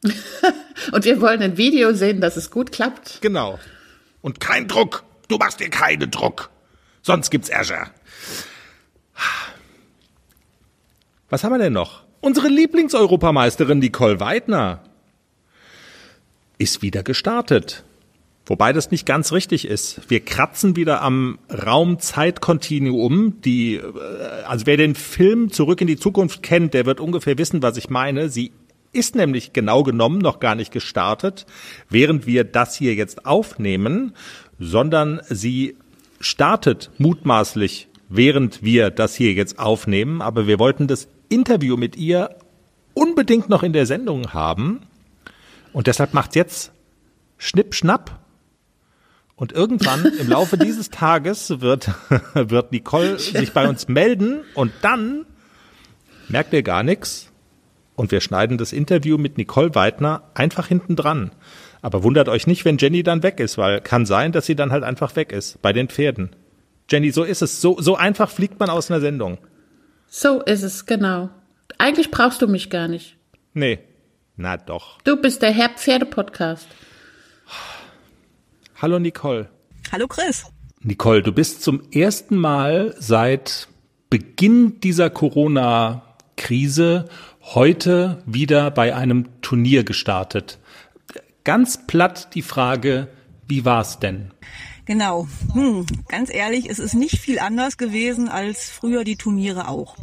und 0.93 1.05
wir 1.05 1.21
wollen 1.21 1.43
ein 1.43 1.57
Video 1.57 1.93
sehen, 1.93 2.21
dass 2.21 2.37
es 2.37 2.51
gut 2.51 2.73
klappt. 2.73 3.19
Genau. 3.21 3.59
Und 4.21 4.41
kein 4.41 4.67
Druck. 4.67 5.05
Du 5.29 5.37
machst 5.37 5.61
dir 5.61 5.71
keinen 5.71 6.11
Druck. 6.11 6.51
Sonst 7.03 7.31
gibt's 7.31 7.49
Ärger. 7.49 7.91
Was 11.31 11.45
haben 11.45 11.53
wir 11.53 11.59
denn 11.59 11.73
noch? 11.73 12.03
Unsere 12.21 12.49
Lieblingseuropameisterin 12.49 13.79
Nicole 13.79 14.19
Weidner 14.19 14.83
ist 16.59 16.83
wieder 16.83 17.05
gestartet. 17.05 17.85
Wobei 18.47 18.73
das 18.73 18.91
nicht 18.91 19.07
ganz 19.07 19.31
richtig 19.31 19.65
ist. 19.65 20.01
Wir 20.09 20.19
kratzen 20.25 20.75
wieder 20.75 21.03
am 21.03 21.39
Raum-Zeit-Kontinuum. 21.51 23.41
Die, 23.43 23.77
äh, 23.77 23.83
also 24.45 24.67
wer 24.67 24.77
den 24.77 24.97
Film 24.97 25.53
Zurück 25.53 25.81
in 25.81 25.87
die 25.87 25.97
Zukunft 25.97 26.43
kennt, 26.43 26.75
der 26.75 26.85
wird 26.85 26.99
ungefähr 26.99 27.39
wissen, 27.39 27.63
was 27.63 27.77
ich 27.77 27.91
meine. 27.91 28.29
Sie 28.29 28.51
ist 28.93 29.15
nämlich 29.15 29.53
genau 29.53 29.85
genommen 29.85 30.19
noch 30.19 30.41
gar 30.41 30.57
nicht 30.57 30.73
gestartet, 30.73 31.47
während 31.89 32.27
wir 32.27 32.43
das 32.43 32.75
hier 32.75 32.95
jetzt 32.95 33.25
aufnehmen, 33.25 34.15
sondern 34.59 35.21
sie 35.29 35.77
startet 36.19 36.91
mutmaßlich, 36.99 37.87
während 38.09 38.65
wir 38.65 38.91
das 38.91 39.15
hier 39.15 39.33
jetzt 39.33 39.61
aufnehmen. 39.61 40.23
Aber 40.23 40.49
wir 40.49 40.59
wollten 40.59 40.89
das 40.89 41.07
Interview 41.31 41.77
mit 41.77 41.97
ihr 41.97 42.37
unbedingt 42.93 43.49
noch 43.49 43.63
in 43.63 43.73
der 43.73 43.87
Sendung 43.87 44.35
haben. 44.35 44.83
Und 45.73 45.87
deshalb 45.87 46.13
macht 46.13 46.37
jetzt 46.37 46.73
Schnipp, 47.39 47.75
Schnapp. 47.75 48.19
Und 49.37 49.53
irgendwann 49.53 50.05
im 50.05 50.29
Laufe 50.29 50.59
dieses 50.63 50.91
Tages 50.91 51.61
wird, 51.61 51.91
wird 52.35 52.73
Nicole 52.73 53.19
sich 53.19 53.53
bei 53.53 53.67
uns 53.67 53.89
melden 53.89 54.43
und 54.55 54.73
dann 54.83 55.25
merkt 56.29 56.53
ihr 56.53 56.63
gar 56.63 56.83
nichts. 56.83 57.29
Und 57.97 58.13
wir 58.13 58.21
schneiden 58.21 58.59
das 58.59 58.73
Interview 58.73 59.19
mit 59.19 59.39
Nicole 59.39 59.75
Weidner 59.75 60.23
einfach 60.35 60.67
hinten 60.67 60.97
dran. 60.97 61.33
Aber 61.83 62.03
wundert 62.03 62.29
euch 62.29 62.47
nicht, 62.47 62.65
wenn 62.65 62.79
Jenny 62.79 63.03
dann 63.03 63.23
weg 63.23 63.41
ist, 63.41 63.57
weil 63.57 63.81
kann 63.81 64.07
sein, 64.07 64.33
dass 64.33 64.47
sie 64.47 64.55
dann 64.55 64.73
halt 64.73 64.85
einfach 64.85 65.17
weg 65.17 65.33
ist 65.33 65.61
bei 65.63 65.73
den 65.73 65.89
Pferden. 65.89 66.31
Jenny, 66.91 67.11
so 67.11 67.25
ist 67.25 67.43
es. 67.43 67.61
So, 67.61 67.81
so 67.81 67.97
einfach 67.97 68.31
fliegt 68.31 68.59
man 68.59 68.69
aus 68.69 68.91
einer 68.91 69.01
Sendung. 69.01 69.39
So 70.13 70.43
ist 70.43 70.65
es, 70.65 70.87
genau. 70.87 71.31
Eigentlich 71.79 72.11
brauchst 72.11 72.43
du 72.43 72.49
mich 72.49 72.69
gar 72.69 72.89
nicht. 72.89 73.17
Nee. 73.55 73.79
Na 74.37 74.57
doch. 74.57 75.01
Du 75.03 75.17
bist 75.17 75.41
der 75.41 75.53
Herr 75.53 75.69
Pferde-Podcast. 75.69 76.67
Hallo 78.83 78.99
Nicole. 78.99 79.49
Hallo 79.93 80.09
Chris. 80.09 80.47
Nicole, 80.81 81.23
du 81.23 81.31
bist 81.31 81.63
zum 81.63 81.83
ersten 81.93 82.37
Mal 82.37 82.97
seit 82.99 83.69
Beginn 84.09 84.81
dieser 84.81 85.11
Corona-Krise 85.11 87.05
heute 87.43 88.21
wieder 88.27 88.73
bei 88.73 88.97
einem 88.97 89.41
Turnier 89.43 89.85
gestartet. 89.85 90.59
Ganz 91.45 91.87
platt 91.87 92.35
die 92.35 92.43
Frage, 92.43 93.07
wie 93.47 93.65
war's 93.65 94.01
denn? 94.01 94.33
Genau. 94.91 95.29
Hm, 95.53 95.87
ganz 96.09 96.35
ehrlich, 96.35 96.69
es 96.69 96.81
ist 96.81 96.95
nicht 96.95 97.21
viel 97.21 97.39
anders 97.39 97.79
gewesen 97.79 98.29
als 98.29 98.69
früher 98.69 99.05
die 99.05 99.15
Turniere 99.15 99.69
auch. 99.69 99.95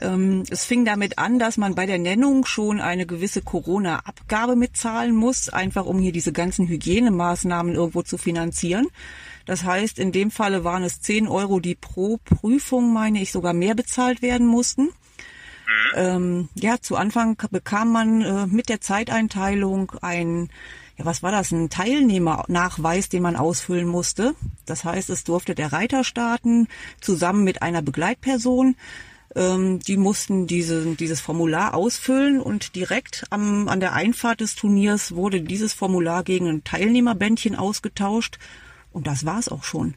Ähm, 0.00 0.44
es 0.48 0.64
fing 0.64 0.86
damit 0.86 1.18
an, 1.18 1.38
dass 1.38 1.58
man 1.58 1.74
bei 1.74 1.84
der 1.84 1.98
Nennung 1.98 2.46
schon 2.46 2.80
eine 2.80 3.04
gewisse 3.04 3.42
Corona-Abgabe 3.42 4.56
mitzahlen 4.56 5.14
muss, 5.14 5.50
einfach 5.50 5.84
um 5.84 5.98
hier 5.98 6.12
diese 6.12 6.32
ganzen 6.32 6.68
Hygienemaßnahmen 6.68 7.74
irgendwo 7.74 8.00
zu 8.00 8.16
finanzieren. 8.16 8.86
Das 9.44 9.62
heißt, 9.62 9.98
in 9.98 10.10
dem 10.10 10.30
Falle 10.30 10.64
waren 10.64 10.84
es 10.84 11.02
10 11.02 11.28
Euro, 11.28 11.60
die 11.60 11.74
pro 11.74 12.16
Prüfung, 12.24 12.94
meine 12.94 13.20
ich, 13.20 13.30
sogar 13.30 13.52
mehr 13.52 13.74
bezahlt 13.74 14.22
werden 14.22 14.46
mussten. 14.46 14.84
Mhm. 14.84 15.96
Ähm, 15.96 16.48
ja, 16.54 16.80
zu 16.80 16.96
Anfang 16.96 17.36
bekam 17.50 17.92
man 17.92 18.22
äh, 18.22 18.46
mit 18.46 18.70
der 18.70 18.80
Zeiteinteilung 18.80 19.92
ein 20.00 20.48
ja, 20.96 21.04
was 21.04 21.22
war 21.22 21.32
das, 21.32 21.50
ein 21.50 21.70
Teilnehmernachweis, 21.70 23.08
den 23.08 23.22
man 23.22 23.36
ausfüllen 23.36 23.86
musste. 23.86 24.34
Das 24.64 24.84
heißt, 24.84 25.10
es 25.10 25.24
durfte 25.24 25.54
der 25.54 25.72
Reiter 25.72 26.04
starten, 26.04 26.68
zusammen 27.00 27.42
mit 27.44 27.62
einer 27.62 27.82
Begleitperson. 27.82 28.76
Ähm, 29.34 29.80
die 29.80 29.96
mussten 29.96 30.46
diese, 30.46 30.94
dieses 30.94 31.20
Formular 31.20 31.74
ausfüllen 31.74 32.40
und 32.40 32.76
direkt 32.76 33.24
am, 33.30 33.68
an 33.68 33.80
der 33.80 33.94
Einfahrt 33.94 34.40
des 34.40 34.54
Turniers 34.54 35.16
wurde 35.16 35.40
dieses 35.40 35.72
Formular 35.72 36.22
gegen 36.22 36.48
ein 36.48 36.64
Teilnehmerbändchen 36.64 37.56
ausgetauscht. 37.56 38.38
Und 38.92 39.08
das 39.08 39.24
war's 39.24 39.48
auch 39.48 39.64
schon. 39.64 39.94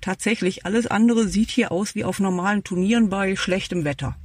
Tatsächlich, 0.00 0.66
alles 0.66 0.88
andere 0.88 1.28
sieht 1.28 1.50
hier 1.50 1.70
aus 1.70 1.94
wie 1.94 2.04
auf 2.04 2.18
normalen 2.18 2.64
Turnieren 2.64 3.08
bei 3.08 3.36
schlechtem 3.36 3.84
Wetter 3.84 4.16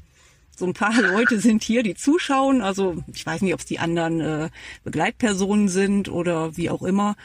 so 0.57 0.65
ein 0.65 0.73
paar 0.73 1.01
Leute 1.01 1.39
sind 1.39 1.63
hier, 1.63 1.83
die 1.83 1.95
zuschauen. 1.95 2.61
Also 2.61 3.03
ich 3.13 3.25
weiß 3.25 3.41
nicht, 3.41 3.53
ob 3.53 3.59
es 3.59 3.65
die 3.65 3.79
anderen 3.79 4.19
äh, 4.21 4.49
Begleitpersonen 4.83 5.69
sind 5.69 6.09
oder 6.09 6.57
wie 6.57 6.69
auch 6.69 6.83
immer. 6.83 7.15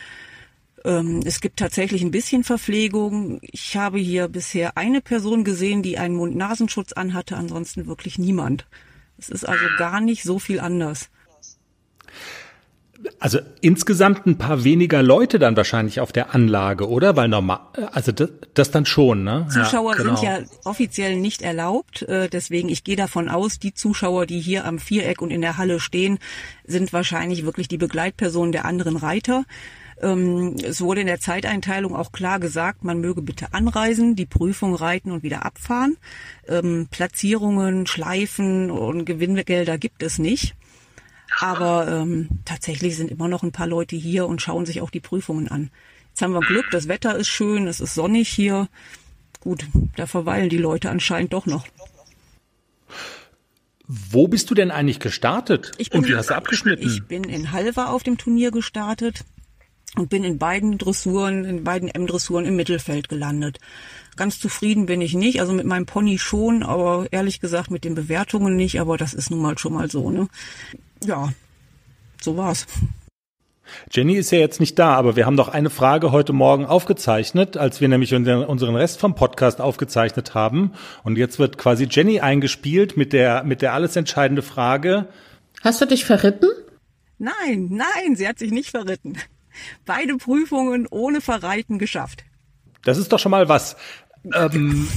Ähm, 0.84 1.20
es 1.24 1.40
gibt 1.40 1.58
tatsächlich 1.58 2.02
ein 2.02 2.10
bisschen 2.10 2.44
Verpflegung. 2.44 3.38
Ich 3.42 3.76
habe 3.76 3.98
hier 3.98 4.28
bisher 4.28 4.76
eine 4.76 5.00
Person 5.00 5.44
gesehen, 5.44 5.82
die 5.82 5.98
einen 5.98 6.16
Mund-Nasenschutz 6.16 6.92
anhatte, 6.92 7.36
ansonsten 7.36 7.86
wirklich 7.86 8.18
niemand. 8.18 8.66
Es 9.18 9.28
ist 9.28 9.48
also 9.48 9.64
gar 9.78 10.00
nicht 10.00 10.24
so 10.24 10.38
viel 10.38 10.60
anders. 10.60 11.08
Also 13.18 13.38
insgesamt 13.60 14.26
ein 14.26 14.38
paar 14.38 14.64
weniger 14.64 15.02
Leute 15.02 15.38
dann 15.38 15.56
wahrscheinlich 15.56 16.00
auf 16.00 16.12
der 16.12 16.34
Anlage, 16.34 16.88
oder? 16.88 17.16
Weil 17.16 17.28
normal, 17.28 17.60
also 17.92 18.12
das, 18.12 18.30
das 18.54 18.70
dann 18.70 18.86
schon, 18.86 19.24
ne? 19.24 19.46
Zuschauer 19.50 19.96
ja, 19.96 20.02
genau. 20.02 20.16
sind 20.16 20.26
ja 20.26 20.38
offiziell 20.64 21.16
nicht 21.16 21.42
erlaubt. 21.42 22.02
Äh, 22.02 22.28
deswegen, 22.28 22.68
ich 22.68 22.84
gehe 22.84 22.96
davon 22.96 23.28
aus, 23.28 23.58
die 23.58 23.74
Zuschauer, 23.74 24.26
die 24.26 24.40
hier 24.40 24.64
am 24.64 24.78
Viereck 24.78 25.20
und 25.22 25.30
in 25.30 25.40
der 25.40 25.56
Halle 25.56 25.80
stehen, 25.80 26.18
sind 26.64 26.92
wahrscheinlich 26.92 27.44
wirklich 27.44 27.68
die 27.68 27.78
Begleitpersonen 27.78 28.52
der 28.52 28.64
anderen 28.64 28.96
Reiter. 28.96 29.44
Ähm, 30.00 30.56
es 30.62 30.80
wurde 30.80 31.00
in 31.00 31.06
der 31.06 31.20
Zeiteinteilung 31.20 31.94
auch 31.94 32.12
klar 32.12 32.40
gesagt, 32.40 32.84
man 32.84 33.00
möge 33.00 33.22
bitte 33.22 33.54
anreisen, 33.54 34.16
die 34.16 34.26
Prüfung 34.26 34.74
reiten 34.74 35.12
und 35.12 35.22
wieder 35.22 35.46
abfahren. 35.46 35.96
Ähm, 36.48 36.88
Platzierungen, 36.90 37.86
Schleifen 37.86 38.70
und 38.70 39.04
Gewinngelder 39.04 39.78
gibt 39.78 40.02
es 40.02 40.18
nicht. 40.18 40.54
Aber 41.42 41.88
ähm, 41.88 42.28
tatsächlich 42.44 42.96
sind 42.96 43.10
immer 43.10 43.26
noch 43.26 43.42
ein 43.42 43.50
paar 43.50 43.66
Leute 43.66 43.96
hier 43.96 44.28
und 44.28 44.40
schauen 44.40 44.64
sich 44.64 44.80
auch 44.80 44.90
die 44.90 45.00
Prüfungen 45.00 45.48
an. 45.48 45.72
Jetzt 46.10 46.22
haben 46.22 46.34
wir 46.34 46.40
Glück, 46.40 46.66
das 46.70 46.86
Wetter 46.86 47.16
ist 47.16 47.26
schön, 47.26 47.66
es 47.66 47.80
ist 47.80 47.94
sonnig 47.94 48.28
hier. 48.28 48.68
Gut, 49.40 49.66
da 49.96 50.06
verweilen 50.06 50.50
die 50.50 50.56
Leute 50.56 50.88
anscheinend 50.88 51.32
doch 51.32 51.46
noch. 51.46 51.66
Wo 53.88 54.28
bist 54.28 54.50
du 54.50 54.54
denn 54.54 54.70
eigentlich 54.70 55.00
gestartet? 55.00 55.72
Ich 55.78 55.90
bin, 55.90 56.02
und 56.02 56.08
wie 56.08 56.14
hast 56.14 56.30
du 56.30 56.36
abgeschnitten? 56.36 56.86
Ich 56.86 57.02
bin 57.08 57.24
in 57.24 57.50
Halver 57.50 57.90
auf 57.90 58.04
dem 58.04 58.18
Turnier 58.18 58.52
gestartet 58.52 59.24
und 59.96 60.10
bin 60.10 60.22
in 60.22 60.38
beiden 60.38 60.78
Dressuren, 60.78 61.44
in 61.44 61.64
beiden 61.64 61.88
M-Dressuren 61.88 62.44
im 62.44 62.54
Mittelfeld 62.54 63.08
gelandet. 63.08 63.58
Ganz 64.14 64.38
zufrieden 64.38 64.86
bin 64.86 65.00
ich 65.00 65.14
nicht, 65.14 65.40
also 65.40 65.52
mit 65.52 65.66
meinem 65.66 65.86
Pony 65.86 66.18
schon, 66.18 66.62
aber 66.62 67.08
ehrlich 67.10 67.40
gesagt 67.40 67.72
mit 67.72 67.82
den 67.82 67.96
Bewertungen 67.96 68.54
nicht, 68.54 68.80
aber 68.80 68.96
das 68.96 69.12
ist 69.12 69.32
nun 69.32 69.42
mal 69.42 69.58
schon 69.58 69.72
mal 69.72 69.90
so, 69.90 70.08
ne? 70.12 70.28
Ja, 71.04 71.32
so 72.20 72.36
war's. 72.36 72.66
Jenny 73.90 74.14
ist 74.14 74.30
ja 74.30 74.38
jetzt 74.38 74.60
nicht 74.60 74.78
da, 74.78 74.94
aber 74.94 75.16
wir 75.16 75.26
haben 75.26 75.36
doch 75.36 75.48
eine 75.48 75.70
Frage 75.70 76.12
heute 76.12 76.32
Morgen 76.32 76.66
aufgezeichnet, 76.66 77.56
als 77.56 77.80
wir 77.80 77.88
nämlich 77.88 78.14
unseren 78.14 78.76
Rest 78.76 79.00
vom 79.00 79.14
Podcast 79.14 79.60
aufgezeichnet 79.60 80.34
haben. 80.34 80.72
Und 81.04 81.16
jetzt 81.16 81.38
wird 81.38 81.58
quasi 81.58 81.86
Jenny 81.90 82.20
eingespielt 82.20 82.96
mit 82.96 83.12
der, 83.12 83.44
mit 83.44 83.62
der 83.62 83.72
alles 83.72 83.96
entscheidende 83.96 84.42
Frage. 84.42 85.08
Hast 85.62 85.80
du 85.80 85.86
dich 85.86 86.04
verritten? 86.04 86.48
Nein, 87.18 87.68
nein, 87.70 88.16
sie 88.16 88.26
hat 88.26 88.38
sich 88.38 88.50
nicht 88.50 88.70
verritten. 88.70 89.16
Beide 89.84 90.16
Prüfungen 90.16 90.86
ohne 90.90 91.20
Verreiten 91.20 91.78
geschafft. 91.78 92.24
Das 92.84 92.98
ist 92.98 93.12
doch 93.12 93.18
schon 93.18 93.30
mal 93.30 93.48
was. 93.48 93.76
Ähm, 94.34 94.88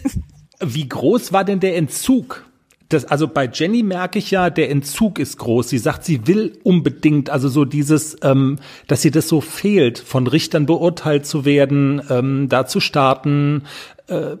wie 0.60 0.88
groß 0.88 1.32
war 1.32 1.44
denn 1.44 1.60
der 1.60 1.76
Entzug? 1.76 2.46
Das, 2.88 3.04
also 3.06 3.28
bei 3.28 3.48
Jenny 3.52 3.82
merke 3.82 4.18
ich 4.18 4.30
ja, 4.30 4.50
der 4.50 4.70
Entzug 4.70 5.18
ist 5.18 5.38
groß. 5.38 5.68
Sie 5.68 5.78
sagt, 5.78 6.04
sie 6.04 6.26
will 6.26 6.58
unbedingt, 6.62 7.30
also 7.30 7.48
so 7.48 7.64
dieses, 7.64 8.16
ähm, 8.22 8.58
dass 8.86 9.02
sie 9.02 9.10
das 9.10 9.28
so 9.28 9.40
fehlt, 9.40 9.98
von 9.98 10.26
Richtern 10.26 10.66
beurteilt 10.66 11.26
zu 11.26 11.44
werden, 11.44 12.02
ähm, 12.10 12.48
da 12.48 12.66
zu 12.66 12.80
starten. 12.80 13.62
Äh, 14.06 14.36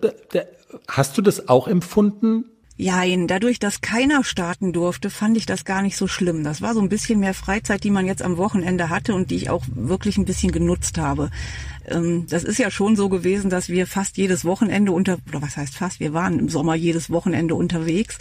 hast 0.88 1.16
du 1.16 1.22
das 1.22 1.48
auch 1.48 1.68
empfunden? 1.68 2.44
Jein, 2.76 3.28
dadurch, 3.28 3.60
dass 3.60 3.82
keiner 3.82 4.24
starten 4.24 4.72
durfte, 4.72 5.08
fand 5.08 5.36
ich 5.36 5.46
das 5.46 5.64
gar 5.64 5.80
nicht 5.80 5.96
so 5.96 6.08
schlimm. 6.08 6.42
Das 6.42 6.60
war 6.60 6.74
so 6.74 6.80
ein 6.80 6.88
bisschen 6.88 7.20
mehr 7.20 7.32
Freizeit, 7.34 7.84
die 7.84 7.90
man 7.90 8.04
jetzt 8.04 8.22
am 8.22 8.36
Wochenende 8.36 8.88
hatte 8.88 9.14
und 9.14 9.30
die 9.30 9.36
ich 9.36 9.48
auch 9.48 9.64
wirklich 9.72 10.18
ein 10.18 10.24
bisschen 10.24 10.50
genutzt 10.50 10.98
habe. 10.98 11.30
Ähm, 11.86 12.26
das 12.28 12.42
ist 12.42 12.58
ja 12.58 12.72
schon 12.72 12.96
so 12.96 13.08
gewesen, 13.08 13.48
dass 13.48 13.68
wir 13.68 13.86
fast 13.86 14.16
jedes 14.16 14.44
Wochenende 14.44 14.90
unter, 14.90 15.18
oder 15.28 15.40
was 15.40 15.56
heißt 15.56 15.76
fast, 15.76 16.00
wir 16.00 16.14
waren 16.14 16.40
im 16.40 16.48
Sommer 16.48 16.74
jedes 16.74 17.10
Wochenende 17.10 17.54
unterwegs. 17.54 18.18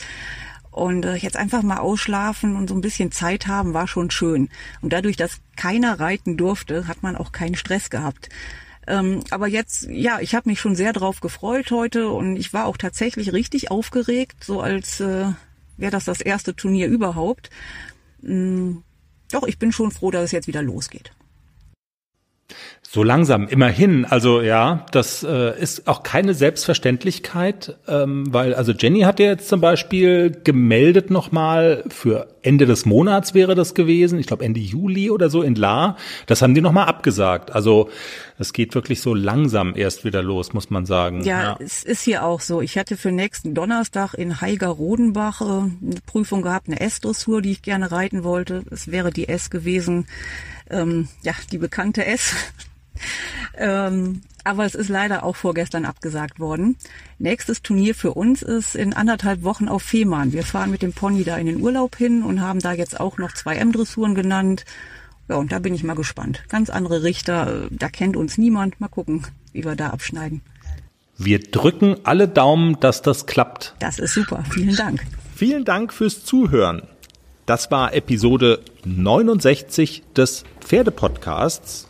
Und 0.70 1.06
äh, 1.06 1.16
jetzt 1.16 1.38
einfach 1.38 1.64
mal 1.64 1.78
ausschlafen 1.78 2.56
und 2.56 2.70
so 2.70 2.76
ein 2.76 2.82
bisschen 2.82 3.12
Zeit 3.12 3.48
haben, 3.48 3.74
war 3.74 3.88
schon 3.88 4.12
schön. 4.12 4.50
Und 4.82 4.94
dadurch, 4.94 5.18
dass 5.18 5.40
keiner 5.56 6.00
reiten 6.00 6.38
durfte, 6.38 6.88
hat 6.88 7.02
man 7.02 7.16
auch 7.16 7.32
keinen 7.32 7.56
Stress 7.56 7.90
gehabt. 7.90 8.30
Ähm, 8.88 9.22
aber 9.30 9.48
jetzt, 9.48 9.88
ja, 9.90 10.20
ich 10.20 10.36
habe 10.36 10.50
mich 10.50 10.60
schon 10.60 10.76
sehr 10.76 10.94
drauf 10.94 11.22
gefreut 11.22 11.72
heute 11.72 12.10
und 12.10 12.36
ich 12.36 12.54
war 12.54 12.66
auch 12.66 12.78
tatsächlich 12.78 13.32
richtig 13.32 13.72
aufgeregt, 13.72 14.44
so 14.44 14.62
als 14.62 15.00
äh, 15.00 15.28
wäre 15.78 15.92
das 15.92 16.06
das 16.06 16.22
erste 16.22 16.56
Turnier 16.56 16.88
überhaupt. 16.88 17.50
Ähm, 18.24 18.84
doch, 19.32 19.48
ich 19.48 19.58
bin 19.58 19.72
schon 19.72 19.92
froh, 19.92 20.12
dass 20.12 20.26
es 20.26 20.32
jetzt 20.32 20.48
wieder 20.48 20.62
losgeht. 20.62 21.12
So 22.94 23.02
langsam, 23.02 23.48
immerhin. 23.48 24.06
Also 24.06 24.42
ja, 24.42 24.86
das 24.92 25.24
äh, 25.24 25.60
ist 25.60 25.88
auch 25.88 26.04
keine 26.04 26.36
Selbstverständlichkeit, 26.36 27.76
ähm, 27.88 28.32
weil 28.32 28.54
also 28.54 28.72
Jenny 28.72 29.00
hat 29.00 29.20
ja 29.20 29.26
jetzt 29.26 29.50
zum 29.50 29.62
Beispiel 29.62 30.30
gemeldet 30.44 31.10
nochmal 31.10 31.86
für 31.90 32.28
Ende 32.44 32.68
des 32.68 32.86
Monats 32.86 33.34
wäre 33.34 33.56
das 33.56 33.74
gewesen, 33.74 34.20
ich 34.20 34.28
glaube 34.28 34.46
Ende 34.46 34.60
Juli 34.60 35.10
oder 35.10 35.32
so 35.32 35.42
in 35.42 35.56
La. 35.56 35.98
Das 36.28 36.44
haben 36.44 36.54
die 36.54 36.62
nochmal 36.62 36.86
abgesagt. 36.86 37.52
Also 37.52 37.90
es 38.38 38.54
geht 38.54 38.76
wirklich 38.76 39.02
so 39.02 39.16
langsam 39.16 39.76
erst 39.76 40.06
wieder 40.06 40.22
los, 40.22 40.54
muss 40.54 40.70
man 40.70 40.86
sagen. 40.86 41.24
Ja, 41.24 41.42
ja. 41.42 41.58
es 41.60 41.84
ist 41.84 42.04
hier 42.04 42.24
auch 42.24 42.42
so. 42.42 42.62
Ich 42.62 42.78
hatte 42.78 42.96
für 42.96 43.12
nächsten 43.12 43.56
Donnerstag 43.56 44.14
in 44.14 44.40
Heiger-Rodenbach 44.40 45.42
äh, 45.42 45.46
eine 45.46 45.72
Prüfung 46.06 46.44
gehabt, 46.44 46.68
eine 46.68 46.80
S-Dressur, 46.80 47.42
die 47.42 47.54
ich 47.54 47.64
gerne 47.64 47.92
reiten 47.92 48.24
wollte. 48.24 48.62
Es 48.70 48.92
wäre 48.92 49.10
die 49.10 49.30
S 49.30 49.50
gewesen, 49.50 50.06
ähm, 50.70 51.08
ja, 51.24 51.34
die 51.52 51.58
bekannte 51.58 52.06
S. 52.06 52.34
ähm, 53.58 54.22
aber 54.44 54.66
es 54.66 54.76
ist 54.76 54.90
leider 54.90 55.24
auch 55.24 55.36
vorgestern 55.36 55.86
abgesagt 55.86 56.40
worden. 56.40 56.76
Nächstes 57.18 57.62
Turnier 57.62 57.96
für 57.96 58.14
uns 58.14 58.42
ist 58.42 58.76
in 58.76 58.94
anderthalb 58.94 59.44
Wochen 59.44 59.68
auf 59.68 59.84
Fehmarn. 59.84 60.34
Wir 60.34 60.44
fahren 60.44 60.72
mit 60.72 60.82
dem 60.82 60.94
Pony 60.94 61.24
da 61.24 61.38
in 61.38 61.48
den 61.48 61.62
Urlaub 61.62 61.96
hin 61.96 62.24
und 62.24 62.42
haben 62.42 62.60
da 62.60 62.74
jetzt 62.74 63.00
auch 63.00 63.18
noch 63.18 63.34
zwei 63.34 63.56
M-Dressuren 63.56 64.16
genannt. 64.16 64.66
Ja, 65.30 65.38
und 65.38 65.54
da 65.54 65.60
bin 65.60 65.74
ich 65.74 65.84
mal 65.84 65.96
gespannt. 65.96 66.44
Ganz 66.50 66.70
andere 66.70 67.04
Richter, 67.04 67.68
da 67.70 67.88
kennt 67.88 68.18
uns 68.18 68.38
niemand. 68.38 68.82
Mal 68.82 68.90
gucken, 68.90 69.26
wie 69.54 69.64
wir 69.64 69.76
da 69.76 69.92
abschneiden. 69.92 70.42
Wir 71.18 71.40
drücken 71.40 71.98
alle 72.04 72.28
Daumen, 72.28 72.80
dass 72.80 73.02
das 73.02 73.26
klappt. 73.26 73.76
Das 73.80 74.00
ist 74.00 74.14
super. 74.14 74.44
Vielen 74.50 74.76
Dank. 74.76 75.06
Vielen 75.36 75.64
Dank 75.64 75.94
fürs 75.94 76.26
Zuhören. 76.26 76.82
Das 77.46 77.72
war 77.72 77.94
Episode 77.94 78.62
69 78.86 80.04
des 80.16 80.46
Pferdepodcasts. 80.62 81.90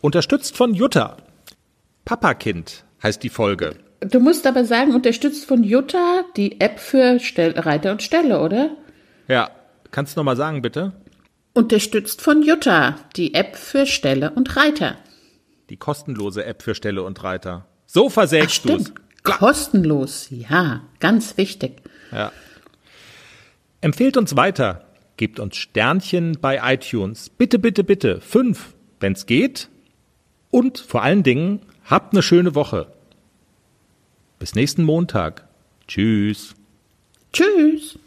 Unterstützt 0.00 0.56
von 0.56 0.72
Jutta. 0.72 1.18
Papakind 2.06 2.84
heißt 3.02 3.22
die 3.22 3.28
Folge. 3.28 3.76
Du 4.00 4.20
musst 4.20 4.46
aber 4.46 4.64
sagen, 4.64 4.94
unterstützt 4.94 5.44
von 5.44 5.64
Jutta, 5.64 6.24
die 6.36 6.62
App 6.62 6.80
für 6.80 7.18
Stell 7.20 7.58
Reiter 7.58 7.92
und 7.92 8.02
Ställe, 8.02 8.40
oder? 8.40 8.70
Ja, 9.26 9.50
kannst 9.90 10.16
du 10.16 10.20
nochmal 10.20 10.36
sagen, 10.36 10.62
bitte? 10.62 10.92
Unterstützt 11.52 12.22
von 12.22 12.42
Jutta, 12.42 12.96
die 13.16 13.34
App 13.34 13.54
für 13.54 13.84
Ställe 13.84 14.30
und 14.30 14.56
Reiter. 14.56 14.96
Die 15.68 15.76
kostenlose 15.76 16.46
App 16.46 16.62
für 16.62 16.74
Ställe 16.74 17.02
und 17.02 17.22
Reiter. 17.22 17.66
So 17.84 18.08
versägst 18.08 18.64
du 18.64 18.76
es. 18.76 18.92
Kostenlos, 19.24 20.28
ja, 20.30 20.82
ganz 21.00 21.36
wichtig. 21.36 21.82
Ja. 22.12 22.32
Empfehlt 23.80 24.16
uns 24.16 24.36
weiter. 24.36 24.84
Gebt 25.16 25.40
uns 25.40 25.56
Sternchen 25.56 26.38
bei 26.40 26.60
iTunes. 26.74 27.28
Bitte, 27.28 27.58
bitte, 27.58 27.84
bitte. 27.84 28.20
Fünf, 28.20 28.74
wenn's 29.00 29.26
geht. 29.26 29.68
Und 30.50 30.78
vor 30.78 31.02
allen 31.02 31.22
Dingen, 31.22 31.60
habt 31.84 32.12
eine 32.12 32.22
schöne 32.22 32.54
Woche. 32.54 32.92
Bis 34.38 34.54
nächsten 34.54 34.84
Montag. 34.84 35.48
Tschüss. 35.86 36.54
Tschüss. 37.32 37.98